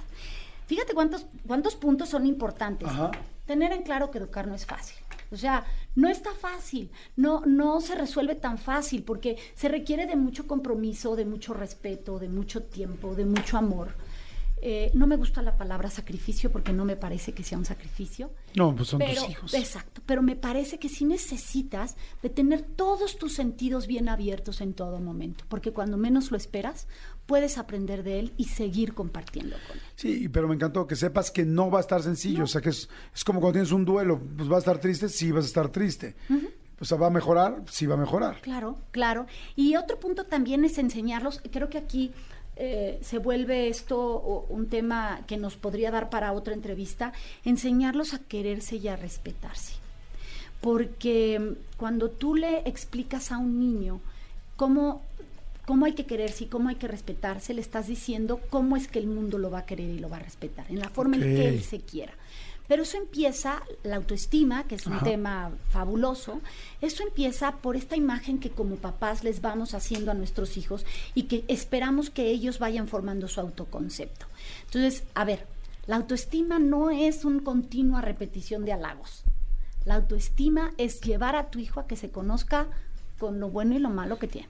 Fíjate 0.66 0.94
cuántos, 0.94 1.26
cuántos 1.46 1.76
puntos 1.76 2.08
son 2.08 2.26
importantes. 2.26 2.88
Ajá. 2.88 3.12
Tener 3.46 3.72
en 3.72 3.82
claro 3.82 4.10
que 4.10 4.18
educar 4.18 4.48
no 4.48 4.54
es 4.54 4.66
fácil. 4.66 4.96
O 5.30 5.36
sea, 5.36 5.64
no 5.94 6.08
está 6.08 6.32
fácil, 6.32 6.90
no, 7.16 7.44
no 7.46 7.80
se 7.80 7.94
resuelve 7.96 8.36
tan 8.36 8.58
fácil 8.58 9.02
porque 9.02 9.36
se 9.54 9.68
requiere 9.68 10.06
de 10.06 10.14
mucho 10.16 10.46
compromiso, 10.46 11.16
de 11.16 11.24
mucho 11.24 11.52
respeto, 11.52 12.18
de 12.18 12.28
mucho 12.28 12.62
tiempo, 12.62 13.14
de 13.14 13.24
mucho 13.26 13.58
amor. 13.58 13.94
Eh, 14.62 14.90
no 14.94 15.06
me 15.06 15.16
gusta 15.16 15.42
la 15.42 15.56
palabra 15.56 15.90
sacrificio 15.90 16.50
porque 16.50 16.72
no 16.72 16.84
me 16.86 16.96
parece 16.96 17.32
que 17.32 17.42
sea 17.42 17.58
un 17.58 17.66
sacrificio. 17.66 18.30
No, 18.54 18.74
pues 18.74 18.88
son 18.88 18.98
Pero, 18.98 19.22
tus 19.22 19.30
hijos. 19.30 19.54
exacto, 19.54 20.00
pero 20.06 20.22
me 20.22 20.34
parece 20.34 20.78
que 20.78 20.88
sí 20.88 21.04
necesitas 21.04 21.96
de 22.22 22.30
tener 22.30 22.62
todos 22.62 23.18
tus 23.18 23.34
sentidos 23.34 23.86
bien 23.86 24.08
abiertos 24.08 24.62
en 24.62 24.72
todo 24.72 24.98
momento, 24.98 25.44
porque 25.48 25.72
cuando 25.72 25.98
menos 25.98 26.30
lo 26.30 26.38
esperas, 26.38 26.88
puedes 27.26 27.58
aprender 27.58 28.02
de 28.02 28.18
él 28.18 28.32
y 28.38 28.44
seguir 28.44 28.94
compartiendo 28.94 29.56
con 29.68 29.76
él. 29.76 29.82
Sí, 29.94 30.28
pero 30.30 30.48
me 30.48 30.54
encantó 30.54 30.86
que 30.86 30.96
sepas 30.96 31.30
que 31.30 31.44
no 31.44 31.70
va 31.70 31.78
a 31.78 31.82
estar 31.82 32.02
sencillo. 32.02 32.44
O 32.44 32.46
sea, 32.46 32.60
que 32.62 32.70
es, 32.70 32.88
es 33.14 33.24
como 33.24 33.40
cuando 33.40 33.54
tienes 33.54 33.72
un 33.72 33.84
duelo. 33.84 34.18
Pues 34.36 34.50
va 34.50 34.56
a 34.56 34.60
estar 34.60 34.78
triste, 34.78 35.08
sí 35.08 35.32
vas 35.32 35.44
a 35.44 35.48
estar 35.48 35.68
triste. 35.68 36.14
O 36.78 36.84
sea, 36.84 36.98
va 36.98 37.06
a 37.06 37.10
mejorar, 37.10 37.62
sí 37.70 37.86
va 37.86 37.94
a 37.94 37.98
mejorar. 37.98 38.40
Claro, 38.42 38.78
claro. 38.90 39.26
Y 39.54 39.76
otro 39.76 39.98
punto 39.98 40.24
también 40.24 40.64
es 40.64 40.78
enseñarlos, 40.78 41.40
creo 41.50 41.68
que 41.68 41.78
aquí 41.78 42.12
eh, 42.58 42.98
se 43.02 43.18
vuelve 43.18 43.68
esto 43.68 44.46
un 44.48 44.68
tema 44.68 45.20
que 45.26 45.36
nos 45.36 45.56
podría 45.56 45.90
dar 45.90 46.08
para 46.08 46.32
otra 46.32 46.54
entrevista, 46.54 47.12
enseñarlos 47.44 48.14
a 48.14 48.18
quererse 48.18 48.76
y 48.76 48.88
a 48.88 48.96
respetarse. 48.96 49.74
Porque 50.62 51.56
cuando 51.76 52.08
tú 52.08 52.34
le 52.34 52.60
explicas 52.60 53.30
a 53.30 53.36
un 53.36 53.60
niño 53.60 54.00
cómo, 54.56 55.02
cómo 55.66 55.84
hay 55.84 55.92
que 55.92 56.06
quererse 56.06 56.44
y 56.44 56.46
cómo 56.46 56.70
hay 56.70 56.76
que 56.76 56.88
respetarse, 56.88 57.52
le 57.52 57.60
estás 57.60 57.88
diciendo 57.88 58.40
cómo 58.48 58.76
es 58.76 58.88
que 58.88 59.00
el 59.00 59.06
mundo 59.06 59.36
lo 59.36 59.50
va 59.50 59.60
a 59.60 59.66
querer 59.66 59.90
y 59.90 59.98
lo 59.98 60.08
va 60.08 60.16
a 60.16 60.20
respetar, 60.20 60.64
en 60.70 60.78
la 60.78 60.88
forma 60.88 61.16
en 61.16 61.22
que 61.22 61.48
él 61.48 61.62
se 61.62 61.80
quiera. 61.80 62.14
Pero 62.68 62.82
eso 62.82 62.96
empieza, 62.96 63.62
la 63.84 63.96
autoestima, 63.96 64.64
que 64.64 64.74
es 64.74 64.86
un 64.86 64.98
tema 65.00 65.50
fabuloso, 65.70 66.40
eso 66.80 67.02
empieza 67.04 67.52
por 67.58 67.76
esta 67.76 67.96
imagen 67.96 68.38
que 68.40 68.50
como 68.50 68.76
papás 68.76 69.22
les 69.22 69.40
vamos 69.40 69.74
haciendo 69.74 70.10
a 70.10 70.14
nuestros 70.14 70.56
hijos 70.56 70.84
y 71.14 71.24
que 71.24 71.44
esperamos 71.48 72.10
que 72.10 72.28
ellos 72.30 72.58
vayan 72.58 72.88
formando 72.88 73.28
su 73.28 73.40
autoconcepto. 73.40 74.26
Entonces, 74.64 75.04
a 75.14 75.24
ver, 75.24 75.46
la 75.86 75.96
autoestima 75.96 76.58
no 76.58 76.90
es 76.90 77.24
una 77.24 77.42
continua 77.44 78.00
repetición 78.00 78.64
de 78.64 78.72
halagos. 78.72 79.22
La 79.84 79.94
autoestima 79.94 80.72
es 80.78 81.00
llevar 81.00 81.36
a 81.36 81.50
tu 81.50 81.60
hijo 81.60 81.78
a 81.78 81.86
que 81.86 81.94
se 81.96 82.10
conozca 82.10 82.66
con 83.20 83.38
lo 83.38 83.48
bueno 83.50 83.76
y 83.76 83.78
lo 83.78 83.90
malo 83.90 84.18
que 84.18 84.26
tiene. 84.26 84.48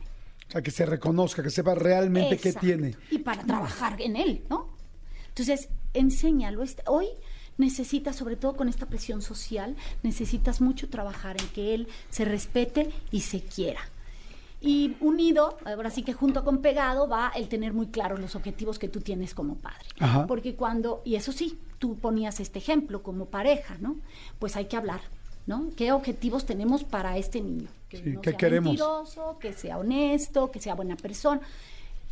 O 0.49 0.53
sea, 0.53 0.63
que 0.63 0.71
se 0.71 0.87
reconozca, 0.87 1.43
que 1.43 1.51
sepa 1.51 1.75
realmente 1.75 2.39
qué 2.39 2.55
tiene. 2.55 2.97
Y 3.11 3.19
para 3.19 3.43
trabajar 3.43 4.01
en 4.01 4.17
él, 4.17 4.45
¿no? 4.49 4.69
Entonces, 5.29 5.69
enséñalo. 5.93 6.63
Este- 6.63 6.83
Hoy 6.87 7.09
necesitas, 7.59 8.17
sobre 8.17 8.37
todo 8.37 8.55
con 8.57 8.69
esta 8.69 8.87
presión 8.87 9.23
social, 9.23 9.77
necesitas 10.03 10.61
mucho 10.61 10.89
trabajar 10.89 11.37
en 11.41 11.49
que 11.49 11.75
él 11.75 11.89
se 12.11 12.25
respete 12.25 12.91
y 13.11 13.21
se 13.21 13.41
quiera. 13.43 13.81
Y 14.61 14.97
unido, 15.01 15.59
ahora 15.65 15.91
sí 15.91 16.03
que 16.03 16.13
junto 16.15 16.43
con 16.43 16.59
pegado, 16.63 17.09
va 17.09 17.31
el 17.37 17.49
tener 17.49 17.73
muy 17.75 17.89
claros 17.89 18.19
los 18.21 18.35
objetivos 18.35 18.79
que 18.79 18.89
tú 18.89 19.01
tienes 19.01 19.35
como 19.35 19.57
padre. 19.57 19.87
Ajá. 20.01 20.27
Porque 20.27 20.57
cuando, 20.57 21.03
y 21.05 21.15
eso 21.17 21.31
sí, 21.33 21.59
tú 21.79 21.97
ponías 21.99 22.41
este 22.41 22.59
ejemplo 22.59 23.03
como 23.03 23.27
pareja, 23.27 23.77
¿no? 23.81 23.97
Pues 24.39 24.57
hay 24.57 24.65
que 24.65 24.77
hablar, 24.77 25.03
¿no? 25.47 25.71
¿Qué 25.77 25.93
objetivos 25.93 26.47
tenemos 26.47 26.85
para 26.85 27.17
este 27.19 27.43
niño? 27.43 27.69
Que 27.89 27.99
Sí, 27.99 28.11
no 28.11 28.23
¿qué 28.23 28.31
sea 28.31 28.39
queremos? 28.39 28.71
mentiroso, 28.71 29.39
que 29.39 29.53
sea 29.53 29.79
honesto, 29.79 30.51
que 30.51 30.59
sea 30.61 30.75
buena 30.75 30.97
persona. 30.97 31.41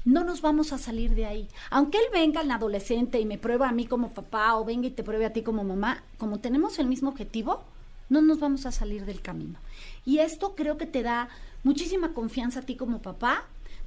No 0.05 0.23
nos 0.23 0.43
vamos 0.43 0.73
a 0.73 0.79
salir 0.79 1.15
de 1.15 1.25
ahí. 1.27 1.49
Aunque 1.71 1.99
él 1.99 2.05
venga 2.13 2.43
en 2.43 2.51
adolescente 2.53 3.21
y 3.21 3.25
me 3.25 3.39
prueba 3.39 3.69
a 3.69 3.73
mí 3.73 3.87
como 3.87 4.11
papá 4.11 4.55
o 4.57 4.65
venga 4.65 4.87
y 4.87 4.91
te 4.91 5.03
pruebe 5.03 5.25
a 5.27 5.33
ti 5.33 5.43
como 5.43 5.65
mamá, 5.65 6.03
como 6.19 6.41
tenemos 6.41 6.79
el 6.79 6.87
mismo 6.87 7.09
objetivo, 7.11 7.63
no 8.11 8.21
nos 8.21 8.39
vamos 8.39 8.67
a 8.67 8.73
salir 8.73 9.07
del 9.07 9.23
camino. 9.23 9.59
Y 10.05 10.19
esto 10.19 10.55
creo 10.55 10.77
que 10.77 10.87
te 10.87 11.03
da 11.03 11.29
muchísima 11.63 12.13
confianza 12.13 12.61
a 12.61 12.63
ti 12.63 12.77
como 12.77 13.01
papá, 13.01 13.45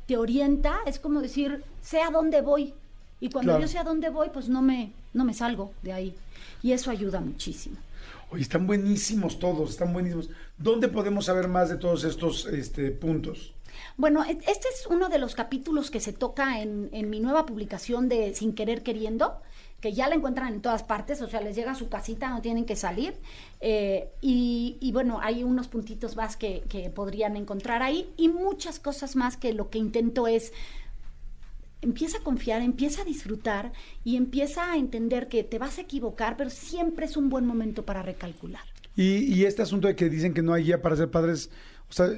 te 0.07 0.17
orienta, 0.17 0.79
es 0.87 0.97
como 0.99 1.21
decir, 1.21 1.63
sé 1.83 2.01
a 2.01 2.09
dónde 2.09 2.41
voy. 2.41 2.73
Y 3.19 3.29
cuando 3.29 3.51
Claro. 3.51 3.61
yo 3.61 3.67
sé 3.67 3.77
a 3.77 3.83
dónde 3.83 4.09
voy, 4.09 4.29
pues 4.33 4.49
no 4.49 4.61
me, 4.61 4.91
no 5.13 5.23
me 5.23 5.33
salgo 5.35 5.71
de 5.83 5.93
ahí. 5.93 6.15
Y 6.63 6.71
eso 6.71 6.89
ayuda 6.89 7.19
muchísimo. 7.19 7.77
Oye, 8.31 8.41
están 8.41 8.65
buenísimos 8.67 9.37
todos, 9.39 9.69
están 9.71 9.93
buenísimos. 9.93 10.29
¿Dónde 10.57 10.87
podemos 10.87 11.25
saber 11.25 11.47
más 11.47 11.69
de 11.69 11.77
todos 11.77 12.03
estos 12.03 12.45
este, 12.47 12.91
puntos? 12.91 13.53
Bueno, 13.97 14.23
e- 14.23 14.39
este 14.47 14.67
es 14.73 14.87
uno 14.89 15.09
de 15.09 15.17
los 15.17 15.35
capítulos 15.35 15.91
que 15.91 15.99
se 15.99 16.13
toca 16.13 16.61
en, 16.61 16.89
mi 17.09 17.19
nueva 17.19 17.45
publicación 17.45 18.09
de 18.09 18.33
Sin 18.33 18.53
Querer 18.53 18.83
Queriendo, 18.83 19.41
que 19.81 19.93
ya 19.93 20.09
la 20.09 20.15
encuentran 20.15 20.53
en 20.53 20.61
todas 20.61 20.83
partes, 20.83 21.21
o 21.21 21.27
sea, 21.27 21.41
les 21.41 21.55
llega 21.55 21.71
a 21.71 21.75
su 21.75 21.87
casita, 21.87 22.29
no 22.29 22.41
tienen 22.41 22.65
que 22.65 22.75
salir. 22.75 23.15
eh, 23.61 24.09
y, 24.21 24.91
bueno, 24.91 25.19
hay 25.21 25.43
unos 25.43 25.67
puntitos 25.67 26.15
más 26.15 26.35
que, 26.35 26.63
que 26.69 26.89
podrían 26.89 27.37
encontrar 27.37 27.83
ahí 27.83 28.09
y 28.17 28.29
muchas 28.29 28.79
cosas 28.79 29.15
más 29.15 29.37
que 29.37 29.53
lo 29.53 29.69
que 29.69 29.77
intento 29.77 30.27
es 30.27 30.53
empieza 31.81 32.17
a 32.17 32.21
confiar, 32.21 32.61
empieza 32.61 33.01
a 33.01 33.05
disfrutar 33.05 33.71
y 34.03 34.15
empieza 34.15 34.71
a 34.71 34.77
entender 34.77 35.27
que 35.27 35.43
te 35.43 35.59
vas 35.59 35.77
a 35.77 35.81
equivocar, 35.81 36.37
pero 36.37 36.49
siempre 36.49 37.05
es 37.05 37.17
un 37.17 37.29
buen 37.29 37.45
momento 37.45 37.85
para 37.85 38.01
recalcular. 38.01 38.63
Y, 38.95 39.33
y 39.33 39.45
este 39.45 39.61
asunto 39.61 39.87
de 39.87 39.95
que 39.95 40.09
dicen 40.09 40.33
que 40.33 40.41
no 40.41 40.53
hay 40.53 40.63
guía 40.63 40.81
para 40.81 40.95
ser 40.95 41.11
padres, 41.11 41.51
o 41.89 41.93
sea, 41.93 42.09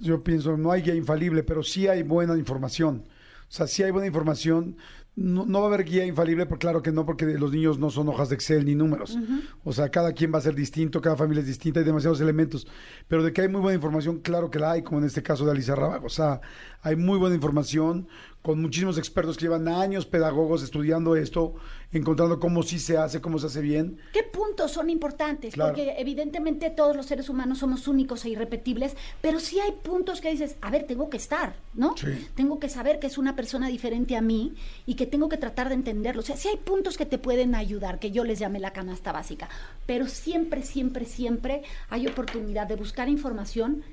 yo 0.00 0.22
pienso, 0.22 0.56
no 0.56 0.70
hay 0.70 0.82
guía 0.82 0.94
infalible, 0.94 1.42
pero 1.42 1.62
sí 1.62 1.88
hay 1.88 2.02
buena 2.02 2.36
información. 2.36 3.04
O 3.48 3.52
sea, 3.52 3.66
sí 3.66 3.82
hay 3.82 3.90
buena 3.90 4.06
información. 4.06 4.76
No, 5.16 5.46
no 5.46 5.60
va 5.60 5.66
a 5.66 5.68
haber 5.68 5.84
guía 5.84 6.04
infalible, 6.04 6.44
porque 6.44 6.62
claro 6.62 6.82
que 6.82 6.90
no, 6.90 7.06
porque 7.06 7.24
los 7.24 7.52
niños 7.52 7.78
no 7.78 7.88
son 7.88 8.08
hojas 8.08 8.28
de 8.28 8.34
Excel 8.34 8.64
ni 8.64 8.74
números. 8.74 9.16
O 9.62 9.72
sea, 9.72 9.88
cada 9.88 10.12
quien 10.12 10.34
va 10.34 10.38
a 10.38 10.42
ser 10.42 10.54
distinto, 10.54 11.00
cada 11.00 11.16
familia 11.16 11.40
es 11.40 11.46
distinta, 11.46 11.78
hay 11.78 11.86
demasiados 11.86 12.20
elementos. 12.20 12.66
Pero 13.06 13.22
de 13.22 13.32
que 13.32 13.42
hay 13.42 13.48
muy 13.48 13.60
buena 13.60 13.76
información, 13.76 14.18
claro 14.18 14.50
que 14.50 14.58
la 14.58 14.72
hay, 14.72 14.82
como 14.82 14.98
en 14.98 15.06
este 15.06 15.22
caso 15.22 15.44
de 15.46 15.52
Alicia 15.52 15.76
Rábago. 15.76 16.06
O 16.06 16.10
sea, 16.10 16.40
hay 16.82 16.96
muy 16.96 17.16
buena 17.16 17.36
información 17.36 18.08
con 18.44 18.60
muchísimos 18.60 18.98
expertos 18.98 19.38
que 19.38 19.46
llevan 19.46 19.68
años, 19.68 20.04
pedagogos, 20.04 20.62
estudiando 20.62 21.16
esto, 21.16 21.54
encontrando 21.92 22.38
cómo 22.38 22.62
sí 22.62 22.78
se 22.78 22.98
hace, 22.98 23.22
cómo 23.22 23.38
se 23.38 23.46
hace 23.46 23.62
bien. 23.62 23.96
¿Qué 24.12 24.22
puntos 24.22 24.70
son 24.70 24.90
importantes? 24.90 25.54
Claro. 25.54 25.72
Porque 25.72 25.94
evidentemente 25.96 26.68
todos 26.68 26.94
los 26.94 27.06
seres 27.06 27.30
humanos 27.30 27.60
somos 27.60 27.88
únicos 27.88 28.22
e 28.26 28.28
irrepetibles, 28.28 28.96
pero 29.22 29.40
sí 29.40 29.60
hay 29.60 29.72
puntos 29.72 30.20
que 30.20 30.30
dices, 30.30 30.56
a 30.60 30.70
ver, 30.70 30.86
tengo 30.86 31.08
que 31.08 31.16
estar, 31.16 31.56
¿no? 31.72 31.96
Sí. 31.96 32.28
Tengo 32.34 32.58
que 32.58 32.68
saber 32.68 32.98
que 32.98 33.06
es 33.06 33.16
una 33.16 33.34
persona 33.34 33.68
diferente 33.68 34.14
a 34.14 34.20
mí 34.20 34.52
y 34.84 34.92
que 34.92 35.06
tengo 35.06 35.30
que 35.30 35.38
tratar 35.38 35.70
de 35.70 35.76
entenderlo. 35.76 36.20
O 36.20 36.24
sea, 36.24 36.36
sí 36.36 36.48
hay 36.48 36.58
puntos 36.58 36.98
que 36.98 37.06
te 37.06 37.16
pueden 37.16 37.54
ayudar, 37.54 37.98
que 37.98 38.10
yo 38.10 38.24
les 38.24 38.40
llame 38.40 38.60
la 38.60 38.74
canasta 38.74 39.10
básica, 39.10 39.48
pero 39.86 40.06
siempre, 40.06 40.64
siempre, 40.64 41.06
siempre 41.06 41.62
hay 41.88 42.06
oportunidad 42.06 42.66
de 42.66 42.76
buscar 42.76 43.08
información 43.08 43.84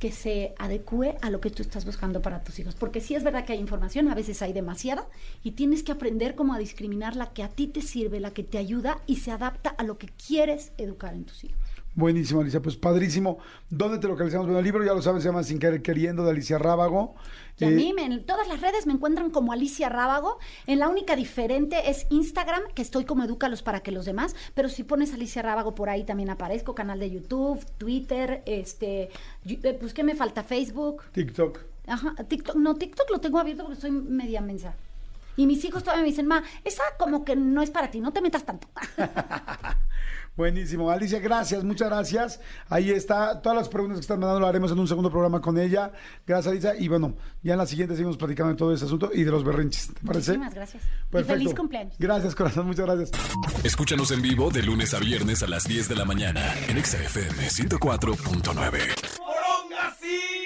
que 0.00 0.10
se 0.10 0.54
adecue 0.58 1.16
a 1.20 1.30
lo 1.30 1.40
que 1.40 1.50
tú 1.50 1.62
estás 1.62 1.84
buscando 1.84 2.22
para 2.22 2.42
tus 2.42 2.58
hijos. 2.58 2.74
Porque 2.74 3.00
sí 3.00 3.14
es 3.14 3.22
verdad 3.22 3.44
que 3.44 3.52
hay 3.52 3.58
información, 3.60 4.08
a 4.08 4.14
veces 4.14 4.40
hay 4.40 4.54
demasiada, 4.54 5.06
y 5.44 5.52
tienes 5.52 5.82
que 5.82 5.92
aprender 5.92 6.34
cómo 6.34 6.54
a 6.54 6.58
discriminar 6.58 7.16
la 7.16 7.32
que 7.34 7.42
a 7.42 7.48
ti 7.48 7.66
te 7.66 7.82
sirve, 7.82 8.18
la 8.18 8.32
que 8.32 8.42
te 8.42 8.56
ayuda 8.56 9.02
y 9.06 9.16
se 9.16 9.30
adapta 9.30 9.70
a 9.70 9.84
lo 9.84 9.98
que 9.98 10.08
quieres 10.08 10.72
educar 10.78 11.12
en 11.12 11.24
tus 11.24 11.44
hijos. 11.44 11.58
Buenísimo, 11.94 12.40
Alicia. 12.40 12.62
Pues 12.62 12.76
padrísimo. 12.76 13.38
¿Dónde 13.68 13.98
te 13.98 14.06
localizamos? 14.08 14.46
Bueno, 14.46 14.58
el 14.60 14.64
libro 14.64 14.84
ya 14.84 14.94
lo 14.94 15.02
sabes, 15.02 15.22
se 15.22 15.28
llama 15.28 15.42
Sin 15.42 15.58
querer 15.58 15.82
queriendo 15.82 16.24
de 16.24 16.30
Alicia 16.30 16.56
Rábago. 16.56 17.14
Y 17.58 17.64
a 17.64 17.68
Eh, 17.68 17.72
mí 17.72 17.92
me- 17.92 18.04
en 18.04 18.24
todas 18.24 18.46
las 18.48 18.60
redes 18.60 18.86
me 18.86 18.92
encuentran 18.92 19.30
como 19.30 19.52
Alicia 19.52 19.88
Rábago. 19.88 20.38
En 20.66 20.78
la 20.78 20.88
única 20.88 21.16
diferente 21.16 21.90
es 21.90 22.06
Instagram, 22.10 22.62
que 22.74 22.80
estoy 22.82 23.04
como 23.04 23.24
Edúcalos 23.24 23.62
para 23.62 23.80
que 23.80 23.90
los 23.92 24.04
demás. 24.06 24.34
Pero 24.54 24.68
si 24.68 24.84
pones 24.84 25.12
Alicia 25.12 25.42
Rábago 25.42 25.74
por 25.74 25.88
ahí 25.90 26.04
también 26.04 26.30
aparezco. 26.30 26.74
Canal 26.74 27.00
de 27.00 27.10
YouTube, 27.10 27.62
Twitter, 27.76 28.42
este, 28.46 29.10
eh, 29.44 29.76
pues 29.78 29.92
¿qué 29.92 30.04
me 30.04 30.14
falta? 30.14 30.42
Facebook. 30.44 31.02
TikTok. 31.12 31.58
Ajá, 31.86 32.14
TikTok, 32.28 32.54
no, 32.56 32.76
TikTok 32.76 33.10
lo 33.10 33.18
tengo 33.20 33.38
abierto 33.40 33.64
porque 33.64 33.80
soy 33.80 33.90
media 33.90 34.40
mensa. 34.40 34.74
Y 35.36 35.46
mis 35.46 35.64
hijos 35.64 35.82
todavía 35.82 36.02
me 36.04 36.10
dicen, 36.10 36.26
ma, 36.26 36.42
esa 36.64 36.82
como 36.98 37.24
que 37.24 37.34
no 37.34 37.62
es 37.62 37.70
para 37.70 37.90
ti, 37.90 38.00
no 38.00 38.12
te 38.12 38.20
metas 38.20 38.44
tanto. 38.44 38.68
Buenísimo. 40.40 40.90
Alicia, 40.90 41.18
gracias, 41.18 41.62
muchas 41.64 41.90
gracias. 41.90 42.40
Ahí 42.70 42.90
está. 42.90 43.42
Todas 43.42 43.58
las 43.58 43.68
preguntas 43.68 43.98
que 43.98 44.00
estás 44.00 44.16
mandando 44.16 44.40
lo 44.40 44.46
haremos 44.46 44.72
en 44.72 44.78
un 44.78 44.88
segundo 44.88 45.10
programa 45.10 45.42
con 45.42 45.58
ella. 45.58 45.92
Gracias, 46.26 46.50
Alicia. 46.50 46.74
Y 46.78 46.88
bueno, 46.88 47.14
ya 47.42 47.52
en 47.52 47.58
la 47.58 47.66
siguiente 47.66 47.94
seguimos 47.94 48.16
platicando 48.16 48.54
de 48.54 48.56
todo 48.56 48.72
ese 48.72 48.86
asunto 48.86 49.10
y 49.12 49.22
de 49.22 49.30
los 49.30 49.44
berrinches. 49.44 49.88
¿Te 49.88 50.06
parece? 50.06 50.38
Muchísimas 50.38 50.54
gracias. 50.54 50.82
Y 50.82 51.12
Perfecto. 51.12 51.34
feliz 51.34 51.54
cumpleaños. 51.54 51.94
Gracias, 51.98 52.34
corazón. 52.34 52.68
Muchas 52.68 52.86
gracias. 52.86 53.10
Escúchanos 53.64 54.12
en 54.12 54.22
vivo 54.22 54.50
de 54.50 54.62
lunes 54.62 54.94
a 54.94 54.98
viernes 54.98 55.42
a 55.42 55.46
las 55.46 55.64
10 55.64 55.90
de 55.90 55.96
la 55.96 56.06
mañana 56.06 56.54
en 56.68 56.78
Exa 56.78 56.96
FM 56.96 57.46
104.9. 57.46 60.39